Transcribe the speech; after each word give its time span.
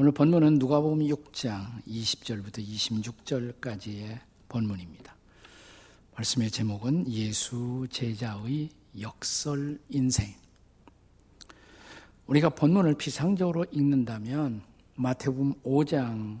오늘 0.00 0.12
본문은 0.12 0.60
누가복음 0.60 1.00
6장 1.00 1.82
20절부터 1.88 2.64
26절까지의 2.64 4.20
본문입니다. 4.48 5.16
말씀의 6.14 6.52
제목은 6.52 7.10
예수 7.10 7.84
제자의 7.90 8.68
역설 9.00 9.80
인생. 9.88 10.32
우리가 12.28 12.50
본문을 12.50 12.94
비상적으로 12.94 13.66
읽는다면 13.72 14.62
마태복음 14.94 15.54
5장의 15.64 16.38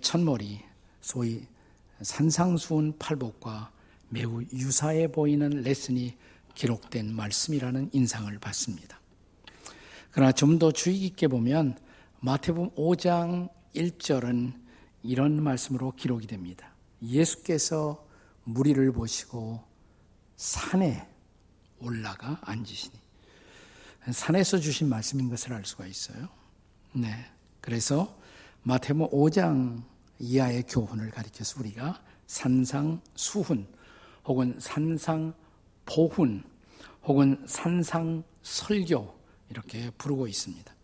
첫머리 0.00 0.60
소위 1.00 1.42
산상수훈 2.00 2.98
팔복과 3.00 3.72
매우 4.10 4.44
유사해 4.52 5.10
보이는 5.10 5.50
레슨이 5.50 6.14
기록된 6.54 7.12
말씀이라는 7.12 7.90
인상을 7.92 8.38
받습니다. 8.38 9.00
그러나 10.12 10.30
좀 10.30 10.60
더 10.60 10.70
주의 10.70 11.00
깊게 11.00 11.26
보면 11.26 11.87
마태복음 12.20 12.70
5장 12.70 13.48
1절은 13.76 14.52
이런 15.04 15.40
말씀으로 15.40 15.92
기록이 15.92 16.26
됩니다. 16.26 16.74
예수께서 17.00 18.04
무리를 18.42 18.90
보시고 18.90 19.62
산에 20.36 21.08
올라가 21.78 22.40
앉으시니 22.42 22.98
산에서 24.10 24.58
주신 24.58 24.88
말씀인 24.88 25.28
것을 25.30 25.52
알 25.52 25.64
수가 25.64 25.86
있어요. 25.86 26.28
네. 26.92 27.26
그래서 27.60 28.18
마태복음 28.64 29.16
5장 29.16 29.84
이하의 30.18 30.64
교훈을 30.64 31.12
가리켜서 31.12 31.60
우리가 31.60 32.02
산상 32.26 33.00
수훈 33.14 33.68
혹은 34.24 34.56
산상 34.58 35.34
보훈 35.86 36.42
혹은 37.04 37.44
산상 37.46 38.24
설교 38.42 39.16
이렇게 39.50 39.90
부르고 39.90 40.26
있습니다. 40.26 40.77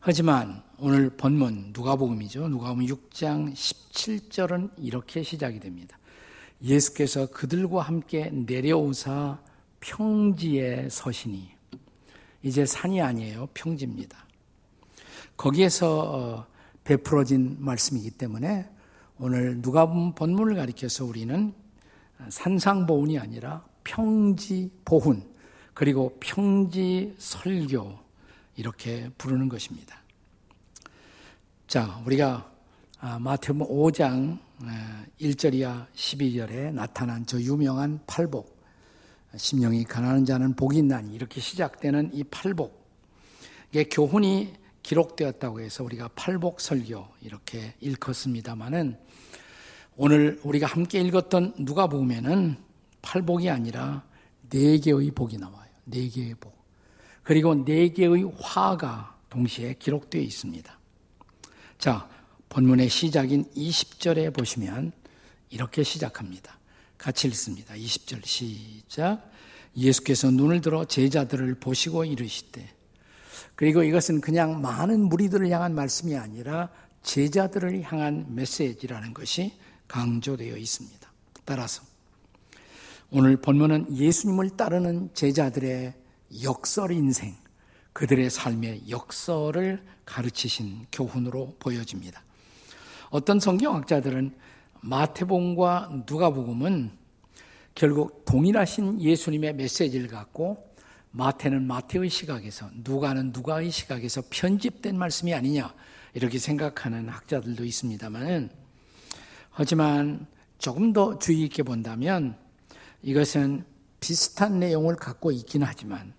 하지만 0.00 0.62
오늘 0.78 1.10
본문 1.10 1.72
누가복음이죠. 1.72 2.48
누가복음 2.48 2.86
6장 2.86 3.52
17절은 3.52 4.70
이렇게 4.78 5.24
시작이 5.24 5.58
됩니다. 5.58 5.98
예수께서 6.62 7.26
그들과 7.26 7.82
함께 7.82 8.30
내려오사 8.30 9.38
평지에 9.80 10.88
서시니 10.88 11.50
이제 12.44 12.64
산이 12.64 13.02
아니에요. 13.02 13.48
평지입니다. 13.54 14.24
거기에서 15.36 16.00
어, 16.00 16.46
베풀어진 16.84 17.56
말씀이기 17.58 18.12
때문에 18.12 18.70
오늘 19.18 19.58
누가복음 19.58 20.14
본문을 20.14 20.54
가리켜서 20.54 21.04
우리는 21.04 21.52
산상보훈이 22.28 23.18
아니라 23.18 23.64
평지 23.82 24.70
보훈 24.84 25.24
그리고 25.74 26.16
평지 26.20 27.14
설교 27.18 28.07
이렇게 28.58 29.08
부르는 29.16 29.48
것입니다. 29.48 30.02
자, 31.68 32.02
우리가 32.04 32.52
아, 32.98 33.18
마태복음 33.20 33.72
5장 33.72 34.38
1절이야 35.20 35.86
12절에 35.94 36.72
나타난 36.72 37.24
저 37.24 37.40
유명한 37.40 38.00
팔복 38.08 38.58
심령이 39.36 39.84
가난한 39.84 40.24
자는 40.24 40.56
복이 40.56 40.78
있나니 40.78 41.14
이렇게 41.14 41.40
시작되는 41.40 42.10
이 42.12 42.24
팔복 42.24 42.84
이게 43.70 43.84
교훈이 43.84 44.54
기록되었다고 44.82 45.60
해서 45.60 45.84
우리가 45.84 46.08
팔복 46.16 46.60
설교 46.60 47.06
이렇게 47.22 47.74
읽었습니다마는 47.80 48.98
오늘 49.96 50.40
우리가 50.42 50.66
함께 50.66 51.00
읽었던 51.02 51.64
누가 51.64 51.86
보면은 51.86 52.56
팔복이 53.02 53.48
아니라 53.50 54.04
네 54.50 54.78
개의 54.78 55.12
복이 55.12 55.38
나와요. 55.38 55.70
네 55.84 56.08
개의 56.08 56.34
복. 56.34 56.57
그리고 57.28 57.62
네 57.62 57.90
개의 57.90 58.24
화가 58.40 59.14
동시에 59.28 59.74
기록되어 59.74 60.22
있습니다. 60.22 60.78
자, 61.76 62.08
본문의 62.48 62.88
시작인 62.88 63.44
20절에 63.54 64.34
보시면 64.34 64.92
이렇게 65.50 65.82
시작합니다. 65.82 66.58
같이 66.96 67.28
읽습니다. 67.28 67.74
20절 67.74 68.24
시작. 68.24 69.30
예수께서 69.76 70.30
눈을 70.30 70.62
들어 70.62 70.86
제자들을 70.86 71.56
보시고 71.56 72.06
이르시되 72.06 72.66
그리고 73.56 73.82
이것은 73.82 74.22
그냥 74.22 74.62
많은 74.62 74.98
무리들을 74.98 75.50
향한 75.50 75.74
말씀이 75.74 76.16
아니라 76.16 76.70
제자들을 77.02 77.82
향한 77.82 78.24
메시지라는 78.34 79.12
것이 79.12 79.52
강조되어 79.86 80.56
있습니다. 80.56 81.12
따라서 81.44 81.82
오늘 83.10 83.36
본문은 83.36 83.98
예수님을 83.98 84.56
따르는 84.56 85.10
제자들의 85.12 85.92
역설 86.42 86.92
인생, 86.92 87.36
그들의 87.92 88.30
삶의 88.30 88.88
역설을 88.88 89.82
가르치신 90.04 90.86
교훈으로 90.92 91.56
보여집니다. 91.58 92.22
어떤 93.10 93.40
성경학자들은 93.40 94.34
마태복음과 94.80 96.04
누가복음은 96.08 96.90
결국 97.74 98.24
동일하신 98.24 99.00
예수님의 99.00 99.54
메시지를 99.54 100.08
갖고 100.08 100.68
마태는 101.10 101.66
마태의 101.66 102.10
시각에서 102.10 102.68
누가는 102.74 103.32
누가의 103.32 103.70
시각에서 103.70 104.22
편집된 104.30 104.96
말씀이 104.98 105.32
아니냐 105.34 105.72
이렇게 106.14 106.38
생각하는 106.38 107.08
학자들도 107.08 107.64
있습니다만 107.64 108.50
하지만 109.50 110.26
조금 110.58 110.92
더 110.92 111.18
주의 111.18 111.42
있게 111.44 111.62
본다면 111.62 112.36
이것은 113.02 113.64
비슷한 114.00 114.58
내용을 114.58 114.96
갖고 114.96 115.30
있긴 115.32 115.62
하지만 115.62 116.17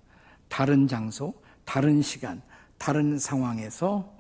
다른 0.50 0.88
장소, 0.88 1.34
다른 1.64 2.02
시간, 2.02 2.42
다른 2.78 3.18
상황에서 3.18 4.14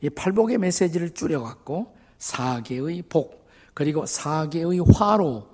이 0.00 0.10
팔복의 0.10 0.58
메시지를 0.58 1.14
줄여갖고 1.14 1.96
사계의 2.18 3.02
복, 3.08 3.48
그리고 3.72 4.04
사계의 4.04 4.80
화로 4.94 5.48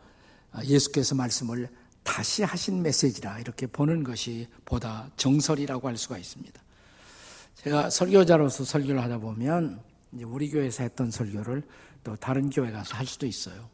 예수께서 0.64 1.14
말씀을 1.14 1.68
다시 2.02 2.42
하신 2.42 2.82
메시지라 2.82 3.38
이렇게 3.38 3.66
보는 3.66 4.02
것이 4.02 4.48
보다 4.64 5.08
정설이라고 5.16 5.86
할 5.86 5.96
수가 5.96 6.18
있습니다. 6.18 6.60
제가 7.56 7.90
설교자로서 7.90 8.64
설교를 8.64 9.02
하다 9.02 9.18
보면 9.18 9.80
우리 10.24 10.50
교회에서 10.50 10.82
했던 10.82 11.10
설교를 11.10 11.62
또 12.02 12.16
다른 12.16 12.48
교회 12.50 12.70
가서 12.70 12.96
할 12.96 13.06
수도 13.06 13.26
있어요. 13.26 13.68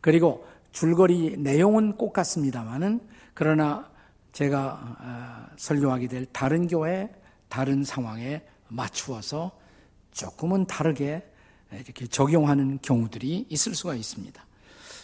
그리고 0.00 0.46
줄거리 0.70 1.36
내용은 1.36 1.96
똑같습니다만은 1.98 3.00
그러나 3.34 3.90
제가 4.32 4.96
어, 4.98 5.54
설교하게 5.56 6.08
될 6.08 6.26
다른 6.26 6.66
교회, 6.66 7.10
다른 7.48 7.84
상황에 7.84 8.42
맞추어서 8.68 9.52
조금은 10.12 10.66
다르게 10.66 11.22
이렇게 11.72 12.06
적용하는 12.06 12.78
경우들이 12.82 13.46
있을 13.48 13.74
수가 13.74 13.94
있습니다. 13.94 14.44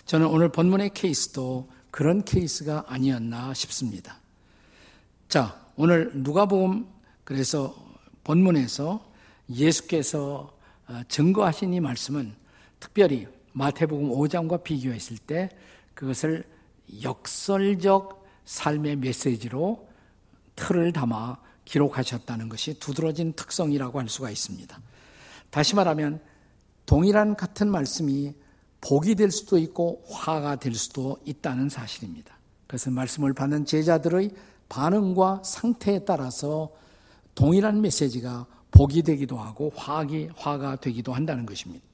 저는 0.05 0.27
오늘 0.27 0.51
본문의 0.51 0.91
케이스도 0.95 1.71
그런 1.91 2.25
케이스가 2.25 2.85
아니었나 2.89 3.55
싶습니다. 3.55 4.19
자, 5.29 5.61
오늘 5.77 6.11
누가복음 6.15 6.87
그래서 7.25 7.75
본문에서 8.25 9.07
예수께서 9.51 10.57
어, 10.89 11.03
증거하신 11.09 11.75
이 11.75 11.81
말씀은 11.81 12.35
특별히 12.81 13.27
마태복음 13.53 14.11
5장과 14.11 14.63
비교했을 14.63 15.19
때 15.19 15.51
그것을 15.95 16.45
역설적 17.03 18.18
삶의 18.49 18.97
메시지로 18.97 19.87
틀을 20.57 20.95
담아 20.95 21.37
기록하셨다는 21.67 22.49
것이 22.49 22.79
두드러진 22.81 23.35
특성이라고 23.35 24.01
할 24.01 24.09
수가 24.09 24.31
있습니다. 24.31 24.81
다시 25.51 25.75
말하면 25.75 26.19
동일한 26.87 27.37
같은 27.37 27.71
말씀이 27.71 28.33
복이 28.81 29.17
될 29.17 29.31
수도 29.31 29.59
있고 29.59 30.03
화가 30.09 30.57
될 30.57 30.75
수도 30.75 31.19
있다는 31.27 31.69
사실입니다. 31.69 32.39
그래서 32.67 32.91
말씀을 32.91 33.35
받는 33.35 33.67
제자들의 33.67 34.31
반응과 34.71 35.43
상태에 35.45 36.07
따라서 36.07 36.71
동일한 37.35 37.83
메시지가 37.83 38.47
복이 38.71 39.03
되기도 39.03 39.37
하고 39.37 39.73
화기, 39.77 40.31
화가 40.37 40.77
되기도 40.77 41.13
한다는 41.13 41.45
것입니다. 41.45 41.85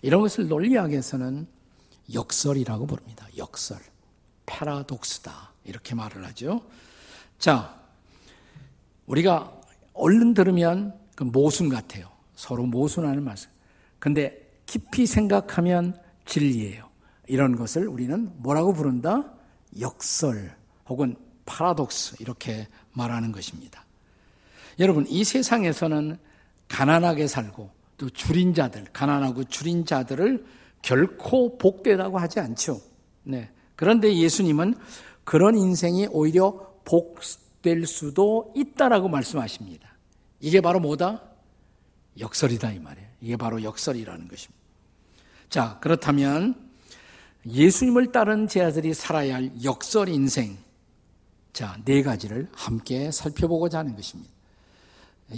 이런 0.00 0.20
것을 0.20 0.46
논리학에서는 0.46 1.46
역설이라고 2.14 2.86
부릅니다. 2.86 3.26
역설. 3.36 3.80
패러독스다. 4.46 5.51
이렇게 5.64 5.94
말을 5.94 6.24
하죠. 6.26 6.62
자, 7.38 7.80
우리가 9.06 9.60
얼른 9.94 10.34
들으면 10.34 10.94
그 11.14 11.24
모순 11.24 11.68
같아요. 11.68 12.08
서로 12.34 12.64
모순하는 12.64 13.22
말씀. 13.22 13.50
근데 13.98 14.50
깊이 14.66 15.06
생각하면 15.06 16.00
진리예요. 16.24 16.88
이런 17.28 17.56
것을 17.56 17.86
우리는 17.86 18.30
뭐라고 18.36 18.72
부른다? 18.72 19.32
역설 19.80 20.54
혹은 20.88 21.16
파라독스 21.46 22.16
이렇게 22.20 22.68
말하는 22.92 23.32
것입니다. 23.32 23.84
여러분, 24.78 25.06
이 25.08 25.24
세상에서는 25.24 26.18
가난하게 26.68 27.26
살고 27.26 27.70
또 27.98 28.10
줄인 28.10 28.54
자들, 28.54 28.86
가난하고 28.92 29.44
줄인 29.44 29.84
자들을 29.84 30.44
결코 30.80 31.58
복되다고 31.58 32.18
하지 32.18 32.40
않죠. 32.40 32.80
네. 33.22 33.50
그런데 33.76 34.16
예수님은 34.16 34.74
그런 35.24 35.56
인생이 35.56 36.08
오히려 36.10 36.72
복될 36.84 37.86
수도 37.86 38.52
있다라고 38.56 39.08
말씀하십니다. 39.08 39.88
이게 40.40 40.60
바로 40.60 40.80
뭐다? 40.80 41.22
역설이다 42.18 42.72
이 42.72 42.78
말이에요. 42.78 43.08
이게 43.20 43.36
바로 43.36 43.62
역설이라는 43.62 44.28
것입니다. 44.28 44.62
자, 45.48 45.78
그렇다면 45.80 46.70
예수님을 47.46 48.12
따른 48.12 48.48
제자들이 48.48 48.94
살아야 48.94 49.36
할 49.36 49.52
역설 49.64 50.08
인생. 50.08 50.58
자, 51.52 51.78
네 51.84 52.02
가지를 52.02 52.48
함께 52.52 53.10
살펴보고자 53.10 53.78
하는 53.78 53.94
것입니다. 53.94 54.30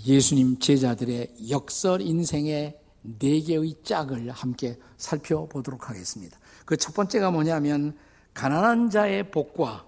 예수님 0.06 0.58
제자들의 0.58 1.34
역설 1.50 2.00
인생의 2.00 2.78
네 3.18 3.40
개의 3.40 3.74
짝을 3.82 4.30
함께 4.30 4.78
살펴보도록 4.96 5.90
하겠습니다. 5.90 6.38
그 6.64 6.76
첫 6.76 6.94
번째가 6.94 7.30
뭐냐면 7.30 7.96
가난한 8.34 8.90
자의 8.90 9.30
복과 9.30 9.84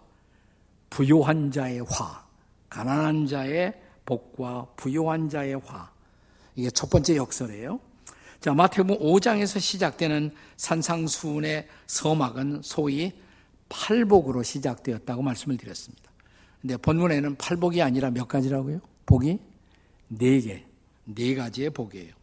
부요한 0.88 1.50
자의 1.50 1.80
화. 1.80 2.24
가난한 2.70 3.26
자의 3.26 3.74
복과 4.04 4.68
부요한 4.76 5.28
자의 5.28 5.54
화. 5.54 5.90
이게 6.54 6.70
첫 6.70 6.88
번째 6.88 7.16
역설이에요. 7.16 7.80
자, 8.40 8.54
마태복음 8.54 9.00
5장에서 9.00 9.60
시작되는 9.60 10.30
산상수훈의 10.56 11.66
서막은 11.86 12.60
소위 12.62 13.12
팔복으로 13.68 14.42
시작되었다고 14.42 15.22
말씀을 15.22 15.56
드렸습니다. 15.56 16.10
근데 16.60 16.76
본문에는 16.76 17.36
팔복이 17.36 17.82
아니라 17.82 18.10
몇 18.10 18.28
가지라고요? 18.28 18.80
복이 19.06 19.38
네 20.08 20.40
개, 20.40 20.64
네 21.04 21.34
가지의 21.34 21.70
복이에요. 21.70 22.14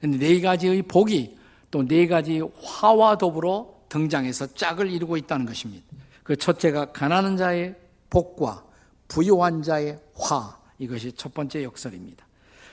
근데 0.00 0.18
네 0.18 0.40
가지의 0.40 0.82
복이 0.82 1.38
또 1.70 1.84
네 1.84 2.06
가지 2.06 2.40
화와 2.40 3.18
더불어 3.18 3.79
등장해서 3.90 4.54
짝을 4.54 4.90
이루고 4.90 5.18
있다는 5.18 5.44
것입니다. 5.44 5.84
그 6.22 6.36
첫째가 6.36 6.92
가난한 6.92 7.36
자의 7.36 7.74
복과 8.08 8.64
부유한 9.08 9.62
자의 9.62 9.98
화, 10.14 10.58
이것이 10.78 11.12
첫 11.12 11.34
번째 11.34 11.62
역설입니다. 11.64 12.24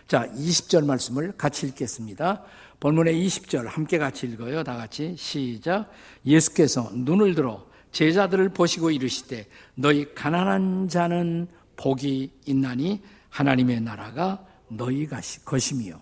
자, 0.07 0.25
20절 0.29 0.85
말씀을 0.85 1.33
같이 1.37 1.67
읽겠습니다. 1.67 2.43
본문의 2.79 3.13
20절 3.25 3.65
함께 3.65 3.97
같이 3.97 4.27
읽어요. 4.27 4.63
다 4.63 4.77
같이 4.77 5.15
시작. 5.17 5.91
예수께서 6.25 6.89
눈을 6.93 7.35
들어 7.35 7.67
제자들을 7.91 8.49
보시고 8.49 8.91
이르시되 8.91 9.47
너희 9.75 10.13
가난한 10.13 10.87
자는 10.87 11.47
복이 11.75 12.31
있나니 12.45 13.01
하나님의 13.29 13.81
나라가 13.81 14.45
너희 14.69 15.07
것이며. 15.43 15.99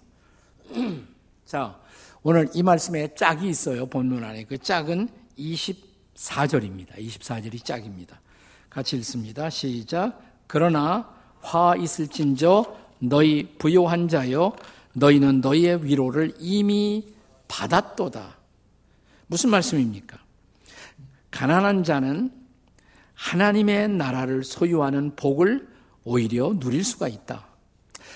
자, 1.46 1.80
오늘 2.28 2.50
이 2.56 2.64
말씀에 2.64 3.14
짝이 3.14 3.50
있어요. 3.50 3.86
본문 3.86 4.24
안에. 4.24 4.46
그 4.46 4.58
짝은 4.58 5.10
24절입니다. 5.38 6.98
24절이 6.98 7.64
짝입니다. 7.64 8.20
같이 8.68 8.98
읽습니다. 8.98 9.48
시작. 9.52 10.20
그러나 10.48 11.08
화 11.42 11.76
있을진저 11.76 12.78
너희 12.98 13.56
부요한 13.60 14.08
자여 14.08 14.56
너희는 14.94 15.42
너희의 15.42 15.86
위로를 15.86 16.34
이미 16.40 17.06
받았도다. 17.48 18.36
무슨 19.28 19.52
말씀입니까? 19.52 20.18
가난한 21.30 21.84
자는 21.84 22.32
하나님의 23.14 23.90
나라를 23.90 24.44
소유하는 24.44 25.16
복을 25.16 25.68
오히려 26.04 26.58
누릴 26.58 26.84
수가 26.84 27.08
있다. 27.08 27.46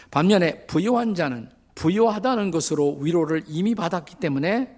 반면에 0.09 0.65
부요한 0.65 1.13
자는 1.13 1.58
부요하다는 1.79 2.51
것으로 2.51 2.97
위로를 2.97 3.43
이미 3.47 3.73
받았기 3.73 4.15
때문에 4.15 4.75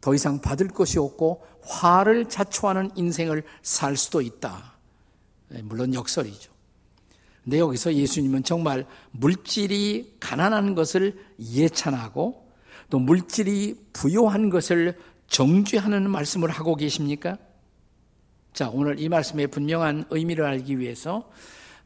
더 0.00 0.14
이상 0.14 0.40
받을 0.40 0.66
것이 0.66 0.98
없고 0.98 1.46
화를 1.62 2.28
자초하는 2.28 2.90
인생을 2.96 3.44
살 3.62 3.96
수도 3.96 4.20
있다. 4.20 4.74
네, 5.48 5.62
물론 5.62 5.94
역설이죠. 5.94 6.50
근데 7.44 7.60
여기서 7.60 7.94
예수님은 7.94 8.42
정말 8.42 8.84
물질이 9.12 10.16
가난한 10.18 10.74
것을 10.74 11.24
예찬하고 11.38 12.50
또 12.90 12.98
물질이 12.98 13.86
부요한 13.92 14.50
것을 14.50 14.98
정죄하는 15.28 16.10
말씀을 16.10 16.50
하고 16.50 16.74
계십니까? 16.74 17.38
자, 18.52 18.68
오늘 18.70 18.98
이 18.98 19.08
말씀의 19.08 19.46
분명한 19.46 20.06
의미를 20.10 20.46
알기 20.46 20.80
위해서 20.80 21.30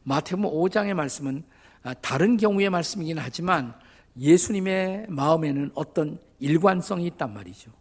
마태복음 0.03 0.49
5장의 0.49 0.95
말씀은 0.95 1.43
아, 1.83 1.93
다른 1.93 2.37
경우의 2.37 2.71
말씀이긴 2.71 3.19
하지만 3.19 3.75
예수님의 4.19 5.07
마음에는 5.09 5.71
어떤 5.73 6.19
일관성이 6.39 7.07
있단 7.07 7.33
말이죠. 7.33 7.71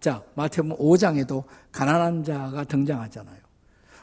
자, 0.00 0.22
마태복음 0.34 0.76
5장에도 0.78 1.44
가난한 1.70 2.24
자가 2.24 2.64
등장하잖아요. 2.64 3.38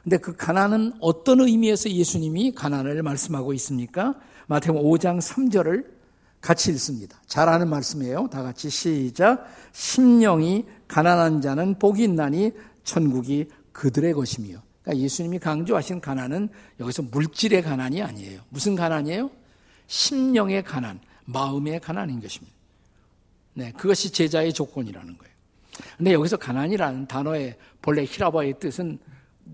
근데 0.03 0.17
그 0.17 0.35
가난은 0.35 0.93
어떤 1.01 1.41
의미에서 1.41 1.89
예수님이 1.89 2.53
가난을 2.53 3.03
말씀하고 3.03 3.53
있습니까? 3.53 4.15
마태복음 4.47 4.89
5장 4.89 5.19
3절을 5.19 5.85
같이 6.41 6.71
읽습니다. 6.71 7.21
잘 7.27 7.49
아는 7.49 7.69
말씀이에요. 7.69 8.29
다 8.31 8.41
같이 8.43 8.69
시작. 8.69 9.45
심령이 9.73 10.65
가난한 10.87 11.41
자는 11.41 11.77
복이 11.77 12.03
있나니 12.03 12.53
천국이 12.83 13.49
그들의 13.73 14.13
것이며. 14.13 14.61
그러니까 14.81 15.03
예수님이 15.03 15.39
강조하신 15.39 15.99
가난은 16.01 16.49
여기서 16.79 17.03
물질의 17.03 17.61
가난이 17.61 18.01
아니에요. 18.01 18.41
무슨 18.49 18.75
가난이에요? 18.75 19.29
심령의 19.87 20.63
가난, 20.63 20.99
마음의 21.31 21.79
가난인 21.79 22.19
것입니다. 22.19 22.55
네, 23.53 23.71
그것이 23.73 24.11
제자의 24.11 24.53
조건이라는 24.53 25.17
거예요. 25.17 25.33
근데 25.97 26.13
여기서 26.13 26.37
가난이라는 26.37 27.07
단어의 27.07 27.57
본래 27.81 28.03
히라바의 28.03 28.59
뜻은 28.59 28.99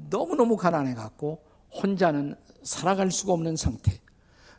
너무너무 0.10 0.58
가난해 0.58 0.94
갖고 0.94 1.44
혼자는 1.72 2.36
살아갈 2.64 3.12
수가 3.12 3.34
없는 3.34 3.56
상태. 3.56 4.00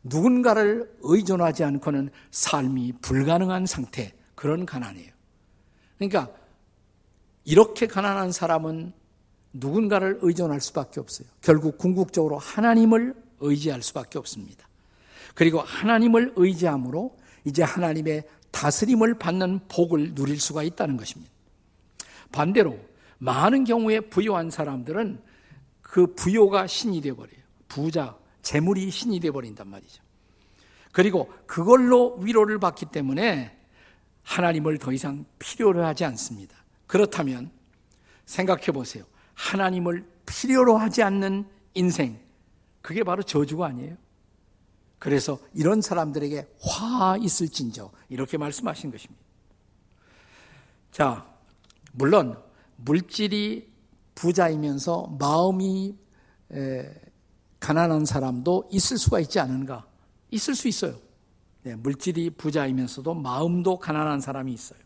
누군가를 0.02 0.96
의존하지 1.00 1.64
않고는 1.64 2.10
삶이 2.30 2.94
불가능한 3.00 3.66
상태. 3.66 4.14
그런 4.34 4.66
가난이에요. 4.66 5.10
그러니까 5.98 6.30
이렇게 7.44 7.86
가난한 7.86 8.32
사람은 8.32 8.92
누군가를 9.52 10.18
의존할 10.20 10.60
수밖에 10.60 11.00
없어요. 11.00 11.26
결국 11.40 11.78
궁극적으로 11.78 12.38
하나님을 12.38 13.14
의지할 13.40 13.82
수밖에 13.82 14.18
없습니다. 14.18 14.68
그리고 15.36 15.60
하나님을 15.60 16.32
의지함으로 16.34 17.14
이제 17.44 17.62
하나님의 17.62 18.24
다스림을 18.50 19.18
받는 19.18 19.60
복을 19.68 20.14
누릴 20.14 20.40
수가 20.40 20.62
있다는 20.62 20.96
것입니다. 20.96 21.30
반대로 22.32 22.80
많은 23.18 23.64
경우에 23.64 24.00
부유한 24.00 24.50
사람들은 24.50 25.22
그 25.82 26.14
부요가 26.14 26.66
신이 26.66 27.02
되어버려요. 27.02 27.36
부자, 27.68 28.16
재물이 28.40 28.90
신이 28.90 29.20
되어버린단 29.20 29.68
말이죠. 29.68 30.02
그리고 30.90 31.30
그걸로 31.44 32.16
위로를 32.16 32.58
받기 32.58 32.86
때문에 32.86 33.54
하나님을 34.24 34.78
더 34.78 34.90
이상 34.90 35.26
필요로 35.38 35.84
하지 35.84 36.06
않습니다. 36.06 36.56
그렇다면 36.86 37.50
생각해 38.24 38.72
보세요. 38.72 39.04
하나님을 39.34 40.06
필요로 40.24 40.78
하지 40.78 41.02
않는 41.02 41.46
인생, 41.74 42.18
그게 42.80 43.04
바로 43.04 43.22
저주가 43.22 43.66
아니에요. 43.66 43.98
그래서 44.98 45.38
이런 45.54 45.80
사람들에게 45.82 46.54
화 46.60 47.16
있을진저 47.20 47.90
이렇게 48.08 48.38
말씀하신 48.38 48.90
것입니다. 48.90 49.22
자, 50.90 51.26
물론 51.92 52.42
물질이 52.76 53.70
부자이면서 54.14 55.16
마음이 55.18 55.96
가난한 57.60 58.04
사람도 58.06 58.68
있을 58.70 58.98
수가 58.98 59.20
있지 59.20 59.38
않은가? 59.40 59.86
있을 60.30 60.54
수 60.54 60.68
있어요. 60.68 60.98
네, 61.62 61.74
물질이 61.74 62.30
부자이면서도 62.30 63.14
마음도 63.14 63.78
가난한 63.78 64.20
사람이 64.20 64.52
있어요. 64.52 64.78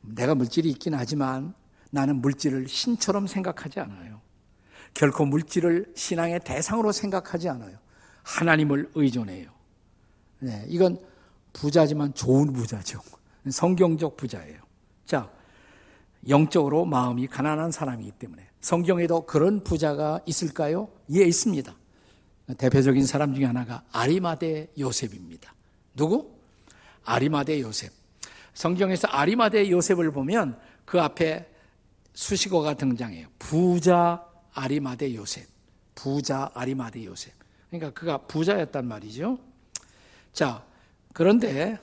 내가 0.00 0.34
물질이 0.34 0.70
있긴 0.70 0.94
하지만 0.94 1.54
나는 1.90 2.20
물질을 2.20 2.68
신처럼 2.68 3.26
생각하지 3.26 3.80
않아요. 3.80 4.20
결코 4.94 5.24
물질을 5.24 5.92
신앙의 5.96 6.40
대상으로 6.40 6.92
생각하지 6.92 7.48
않아요. 7.48 7.78
하나님을 8.28 8.90
의존해요. 8.94 9.50
네, 10.40 10.64
이건 10.68 10.98
부자지만 11.54 12.12
좋은 12.14 12.52
부자죠. 12.52 13.00
성경적 13.50 14.16
부자예요. 14.16 14.60
자, 15.06 15.30
영적으로 16.28 16.84
마음이 16.84 17.26
가난한 17.26 17.72
사람이기 17.72 18.12
때문에 18.12 18.46
성경에도 18.60 19.24
그런 19.24 19.64
부자가 19.64 20.20
있을까요? 20.26 20.88
예, 21.12 21.22
있습니다. 21.22 21.74
대표적인 22.58 23.06
사람 23.06 23.34
중에 23.34 23.46
하나가 23.46 23.82
아리마대 23.92 24.68
요셉입니다. 24.78 25.54
누구? 25.94 26.30
아리마대 27.04 27.60
요셉. 27.62 27.92
성경에서 28.52 29.08
아리마대 29.08 29.70
요셉을 29.70 30.10
보면 30.10 30.58
그 30.84 31.00
앞에 31.00 31.48
수식어가 32.12 32.74
등장해요. 32.74 33.28
부자 33.38 34.24
아리마대 34.52 35.14
요셉. 35.14 35.46
부자 35.94 36.50
아리마대 36.54 37.04
요셉. 37.04 37.37
그러니까 37.70 37.90
그가 37.90 38.18
부자였단 38.18 38.86
말이죠. 38.86 39.38
자, 40.32 40.64
그런데 41.12 41.78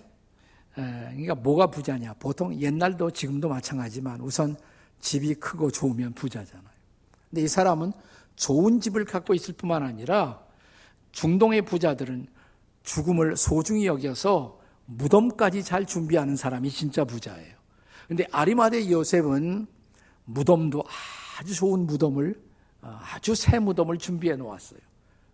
그러니까 0.73 1.35
뭐가 1.35 1.67
부자냐? 1.67 2.13
보통 2.19 2.59
옛날도 2.59 3.11
지금도 3.11 3.49
마찬가지지만 3.49 4.21
우선 4.21 4.57
집이 4.99 5.35
크고 5.35 5.71
좋으면 5.71 6.13
부자잖아요. 6.13 6.69
근데 7.29 7.41
이 7.43 7.47
사람은 7.47 7.91
좋은 8.35 8.79
집을 8.79 9.05
갖고 9.05 9.33
있을 9.33 9.53
뿐만 9.53 9.83
아니라 9.83 10.41
중동의 11.11 11.63
부자들은 11.63 12.27
죽음을 12.83 13.37
소중히 13.37 13.87
여겨서 13.87 14.59
무덤까지 14.85 15.63
잘 15.63 15.85
준비하는 15.85 16.35
사람이 16.35 16.69
진짜 16.69 17.03
부자예요. 17.03 17.55
근데 18.07 18.25
아리마대 18.31 18.89
요셉은 18.89 19.65
무덤도 20.25 20.83
아주 21.39 21.55
좋은 21.55 21.87
무덤을 21.87 22.39
어, 22.81 22.99
아주 23.01 23.33
새 23.33 23.57
무덤을 23.59 23.97
준비해 23.97 24.35
놓았어요. 24.35 24.79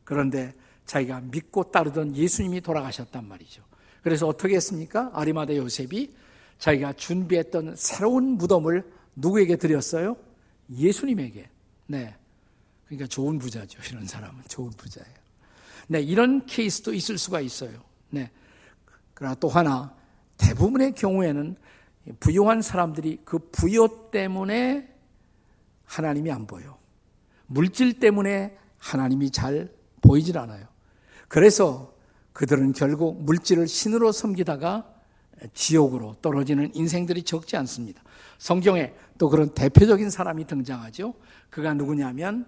그런데 0.03 0.53
자기가 0.85 1.21
믿고 1.21 1.71
따르던 1.71 2.15
예수님이 2.15 2.61
돌아가셨단 2.61 3.27
말이죠. 3.27 3.63
그래서 4.03 4.27
어떻게 4.27 4.55
했습니까? 4.55 5.11
아리마대 5.13 5.57
요셉이 5.57 6.13
자기가 6.57 6.93
준비했던 6.93 7.75
새로운 7.75 8.37
무덤을 8.37 8.91
누구에게 9.15 9.55
드렸어요? 9.55 10.17
예수님에게. 10.69 11.49
네. 11.87 12.15
그러니까 12.85 13.07
좋은 13.07 13.39
부자죠. 13.39 13.79
이런 13.89 14.05
사람은 14.05 14.43
좋은 14.47 14.71
부자예요. 14.71 15.13
네, 15.87 16.01
이런 16.01 16.45
케이스도 16.45 16.93
있을 16.93 17.17
수가 17.17 17.41
있어요. 17.41 17.81
네. 18.09 18.29
그러나 19.13 19.35
또 19.35 19.49
하나 19.49 19.95
대부분의 20.37 20.93
경우에는 20.95 21.55
부유한 22.19 22.61
사람들이 22.61 23.21
그 23.23 23.39
부여 23.51 24.09
때문에 24.11 24.89
하나님이 25.85 26.31
안 26.31 26.47
보여. 26.47 26.77
물질 27.47 27.99
때문에 27.99 28.57
하나님이 28.77 29.31
잘 29.31 29.69
보이질 30.01 30.37
않아요. 30.37 30.65
그래서 31.27 31.93
그들은 32.33 32.73
결국 32.73 33.23
물질을 33.23 33.67
신으로 33.67 34.11
섬기다가 34.11 34.85
지옥으로 35.53 36.15
떨어지는 36.21 36.75
인생들이 36.75 37.23
적지 37.23 37.57
않습니다. 37.57 38.01
성경에 38.37 38.93
또 39.17 39.29
그런 39.29 39.53
대표적인 39.53 40.09
사람이 40.09 40.45
등장하죠. 40.45 41.13
그가 41.49 41.73
누구냐면 41.73 42.45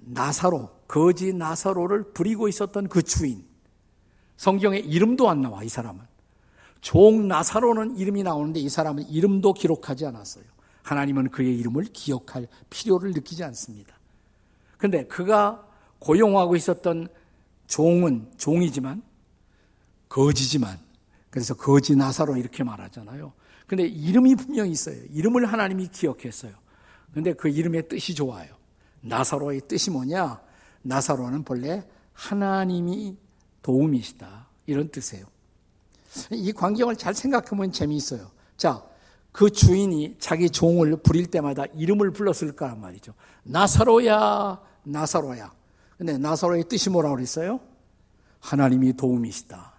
나사로, 0.00 0.70
거지 0.88 1.32
나사로를 1.32 2.12
부리고 2.12 2.48
있었던 2.48 2.88
그 2.88 3.02
주인. 3.02 3.44
성경에 4.36 4.78
이름도 4.78 5.28
안 5.28 5.42
나와, 5.42 5.62
이 5.62 5.68
사람은. 5.68 6.02
종 6.80 7.28
나사로는 7.28 7.96
이름이 7.96 8.22
나오는데 8.22 8.60
이 8.60 8.68
사람은 8.68 9.08
이름도 9.08 9.52
기록하지 9.52 10.06
않았어요. 10.06 10.44
하나님은 10.82 11.30
그의 11.30 11.56
이름을 11.58 11.84
기억할 11.92 12.48
필요를 12.70 13.12
느끼지 13.12 13.44
않습니다. 13.44 13.98
근데 14.78 15.06
그가 15.06 15.66
고용하고 16.00 16.56
있었던 16.56 17.08
종은 17.68 18.32
종이지만 18.36 19.02
거지지만 20.08 20.78
그래서 21.30 21.54
거지 21.54 21.94
나사로 21.94 22.36
이렇게 22.36 22.64
말하잖아요. 22.64 23.32
근데 23.68 23.84
이름이 23.84 24.34
분명히 24.34 24.72
있어요. 24.72 24.96
이름을 25.12 25.46
하나님이 25.46 25.88
기억했어요. 25.88 26.52
근데 27.14 27.32
그 27.32 27.48
이름의 27.48 27.88
뜻이 27.88 28.14
좋아요. 28.14 28.48
나사로의 29.02 29.62
뜻이 29.68 29.90
뭐냐? 29.90 30.40
나사로는 30.82 31.44
본래 31.44 31.86
하나님이 32.12 33.16
도움이시다. 33.62 34.46
이런 34.66 34.88
뜻이에요. 34.90 35.24
이 36.32 36.52
광경을 36.52 36.96
잘 36.96 37.14
생각하면 37.14 37.70
재미있어요. 37.70 38.30
자, 38.56 38.82
그 39.32 39.50
주인이 39.50 40.16
자기 40.18 40.50
종을 40.50 40.96
부릴 40.96 41.26
때마다 41.26 41.66
이름을 41.66 42.10
불렀을 42.10 42.56
거란 42.56 42.80
말이죠. 42.80 43.14
나사로야, 43.44 44.60
나사로야. 44.82 45.52
근데 46.00 46.16
나사로의 46.16 46.64
뜻이 46.64 46.88
뭐라고 46.88 47.16
그랬어요? 47.16 47.60
하나님이 48.38 48.94
도움이시다. 48.94 49.74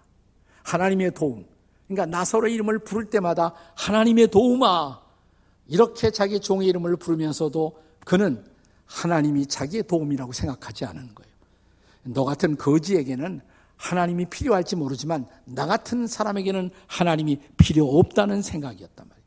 하나님의 0.62 1.14
도움. 1.14 1.44
그러니까 1.88 2.16
나사로 2.16 2.46
이름을 2.46 2.78
부를 2.78 3.10
때마다 3.10 3.54
하나님의 3.74 4.28
도움아. 4.28 5.02
이렇게 5.66 6.12
자기 6.12 6.38
종의 6.38 6.68
이름을 6.68 6.94
부르면서도 6.94 7.76
그는 8.04 8.44
하나님이 8.86 9.46
자기의 9.46 9.82
도움이라고 9.82 10.32
생각하지 10.32 10.84
않은 10.84 11.12
거예요. 11.12 11.32
너 12.04 12.24
같은 12.24 12.56
거지에게는 12.56 13.40
하나님이 13.76 14.26
필요할지 14.26 14.76
모르지만 14.76 15.26
나 15.44 15.66
같은 15.66 16.06
사람에게는 16.06 16.70
하나님이 16.86 17.40
필요 17.56 17.98
없다는 17.98 18.42
생각이었단 18.42 19.08
말이에요. 19.08 19.26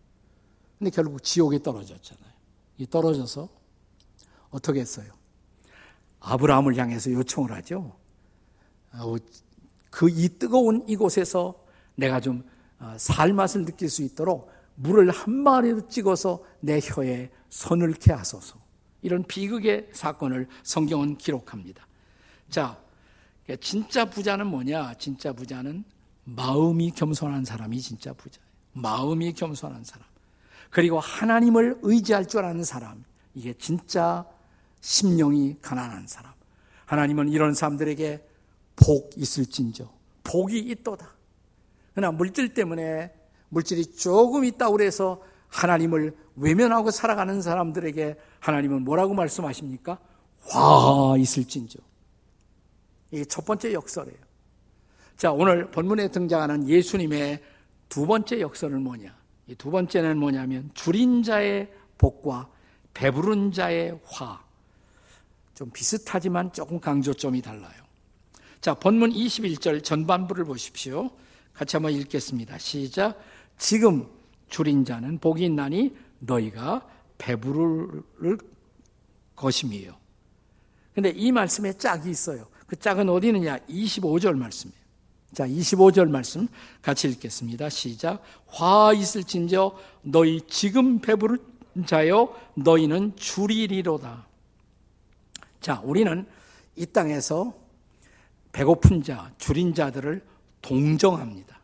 근데 0.79 0.91
결국 0.91 1.21
지옥에 1.21 1.59
떨어졌잖아요. 1.61 2.31
이 2.77 2.87
떨어져서 2.87 3.49
어떻게 4.51 4.79
했어요? 4.79 5.24
아브라함을 6.25 6.75
향해서 6.75 7.11
요청을 7.11 7.51
하죠. 7.51 7.95
어, 8.93 9.15
그이 9.91 10.39
뜨거운 10.39 10.83
이곳에서 10.87 11.63
내가 11.95 12.19
좀 12.19 12.43
어, 12.79 12.95
살맛을 12.97 13.65
느낄 13.65 13.89
수 13.89 14.01
있도록 14.03 14.49
물을 14.75 15.09
한 15.11 15.33
마리로 15.33 15.87
찍어서 15.87 16.43
내 16.59 16.79
혀에 16.81 17.29
서늘케 17.49 18.11
하소서. 18.11 18.57
이런 19.01 19.23
비극의 19.23 19.89
사건을 19.93 20.47
성경은 20.63 21.17
기록합니다. 21.17 21.87
자, 22.49 22.81
진짜 23.61 24.05
부자는 24.09 24.47
뭐냐? 24.47 24.95
진짜 24.95 25.31
부자는 25.31 25.83
마음이 26.23 26.91
겸손한 26.91 27.45
사람이 27.45 27.79
진짜 27.79 28.13
부자예요. 28.13 28.45
마음이 28.73 29.33
겸손한 29.33 29.83
사람. 29.83 30.07
그리고 30.71 30.99
하나님을 30.99 31.79
의지할 31.83 32.27
줄 32.27 32.43
아는 32.43 32.63
사람. 32.63 33.03
이게 33.35 33.53
진짜 33.53 34.25
심령이 34.85 35.57
가난한 35.63 36.05
사람. 36.05 36.31
하나님은 36.85 37.29
이런 37.29 37.55
사람들에게 37.55 38.23
복 38.75 39.13
있을진저. 39.17 39.89
복이 40.23 40.59
있도다. 40.59 41.09
그러나 41.95 42.11
물질 42.15 42.53
때문에 42.53 43.11
물질이 43.49 43.95
조금 43.95 44.45
있다고 44.45 44.73
그래서 44.73 45.23
하나님을 45.47 46.15
외면하고 46.35 46.91
살아가는 46.91 47.41
사람들에게 47.41 48.15
하나님은 48.39 48.83
뭐라고 48.83 49.15
말씀하십니까? 49.15 49.97
화 50.41 51.15
있을진저. 51.17 51.79
이게 53.09 53.25
첫 53.25 53.43
번째 53.43 53.73
역설이에요. 53.73 54.19
자, 55.17 55.31
오늘 55.31 55.71
본문에 55.71 56.09
등장하는 56.09 56.67
예수님의 56.67 57.41
두 57.89 58.05
번째 58.05 58.39
역설은 58.39 58.83
뭐냐? 58.83 59.15
이 59.47 59.55
두 59.55 59.71
번째는 59.71 60.19
뭐냐면 60.19 60.69
줄인 60.75 61.23
자의 61.23 61.71
복과 61.97 62.49
배부른 62.93 63.51
자의 63.51 63.99
화. 64.03 64.44
좀 65.55 65.71
비슷하지만 65.71 66.51
조금 66.51 66.79
강조점이 66.79 67.41
달라요. 67.41 67.85
자, 68.61 68.73
본문 68.73 69.11
21절 69.11 69.83
전반부를 69.83 70.45
보십시오. 70.45 71.09
같이 71.53 71.77
한번 71.77 71.93
읽겠습니다. 71.93 72.57
시작. 72.57 73.17
지금 73.57 74.07
줄인 74.49 74.83
자는 74.83 75.17
복이 75.17 75.45
있나니 75.45 75.95
너희가 76.19 76.85
배부를 77.17 78.37
것임이에요. 79.35 79.95
근데 80.93 81.09
이 81.09 81.31
말씀에 81.31 81.73
짝이 81.73 82.09
있어요. 82.09 82.47
그 82.67 82.75
짝은 82.75 83.09
어디 83.09 83.27
있느냐? 83.27 83.57
25절 83.59 84.35
말씀이에요. 84.35 84.79
자, 85.33 85.47
25절 85.47 86.09
말씀 86.09 86.47
같이 86.81 87.07
읽겠습니다. 87.09 87.69
시작. 87.69 88.23
화 88.47 88.93
있을진저 88.93 89.77
너희 90.01 90.41
지금 90.47 90.99
배부른 90.99 91.37
자여 91.85 92.33
너희는 92.55 93.15
줄이리로다. 93.15 94.25
자, 95.61 95.81
우리는 95.83 96.25
이 96.75 96.85
땅에서 96.85 97.53
배고픈 98.51 99.03
자, 99.03 99.31
줄인 99.37 99.73
자들을 99.73 100.23
동정합니다. 100.61 101.59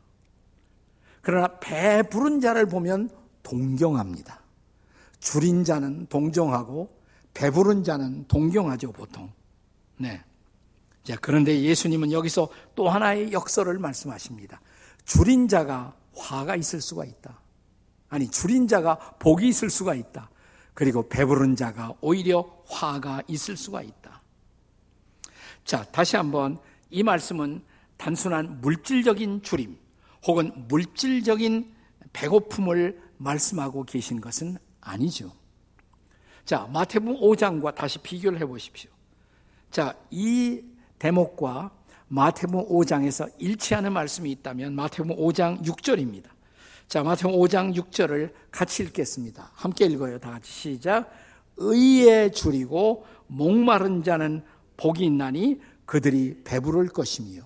그러나 1.22 1.60
배부른 1.60 2.42
자를 2.42 2.66
보면 2.66 3.10
동경합니다. 3.44 4.42
줄인 5.20 5.64
자는 5.64 6.08
동정하고 6.08 7.00
배부른 7.34 7.84
자는 7.84 8.26
동경하죠, 8.28 8.92
보통. 8.92 9.32
네. 9.98 10.24
자, 11.04 11.16
그런데 11.22 11.62
예수님은 11.62 12.12
여기서 12.12 12.50
또 12.76 12.90
하나의 12.90 13.32
역설을 13.32 13.78
말씀하십니다. 13.80 14.60
줄인 15.06 15.48
자가 15.48 15.96
화가 16.16 16.56
있을 16.56 16.82
수가 16.82 17.06
있다. 17.06 17.40
아니, 18.10 18.30
줄인 18.30 18.68
자가 18.68 18.98
복이 19.20 19.48
있을 19.48 19.70
수가 19.70 19.94
있다. 19.96 20.30
그리고 20.74 21.08
배부른 21.08 21.56
자가 21.56 21.94
오히려 22.02 22.64
화가 22.68 23.24
있을 23.28 23.58
수가 23.58 23.82
있다. 23.82 24.22
자, 25.64 25.84
다시 25.84 26.16
한번 26.16 26.60
이 26.90 27.04
말씀은 27.04 27.64
단순한 27.98 28.62
물질적인 28.62 29.44
줄임 29.44 29.78
혹은 30.26 30.52
물질적인 30.68 31.74
배고픔을 32.14 33.02
말씀하고 33.18 33.84
계신 33.84 34.20
것은 34.20 34.58
아니죠. 34.80 35.32
자, 36.46 36.68
마태복음 36.74 37.22
5장과 37.22 37.76
다시 37.76 38.00
비교를 38.00 38.40
해 38.40 38.46
보십시오. 38.46 38.90
자, 39.70 39.96
이 40.10 40.64
대목과 41.00 41.72
마태복음 42.08 42.68
5장에서 42.68 43.32
일치하는 43.38 43.94
말씀이 43.94 44.32
있다면 44.32 44.76
마태복음 44.76 45.16
5장 45.16 45.64
6절입니다. 45.64 46.26
자, 46.92 47.04
마태복음 47.04 47.40
5장 47.40 47.74
6절을 47.74 48.34
같이 48.52 48.84
읽겠습니다. 48.84 49.50
함께 49.54 49.86
읽어요. 49.86 50.20
다 50.20 50.32
같이 50.32 50.52
시작. 50.52 51.10
의에 51.56 52.32
줄이고 52.32 53.06
목마른 53.28 54.04
자는 54.04 54.44
복이 54.76 55.06
있나니 55.06 55.62
그들이 55.86 56.42
배부를 56.44 56.90
것이며. 56.90 57.44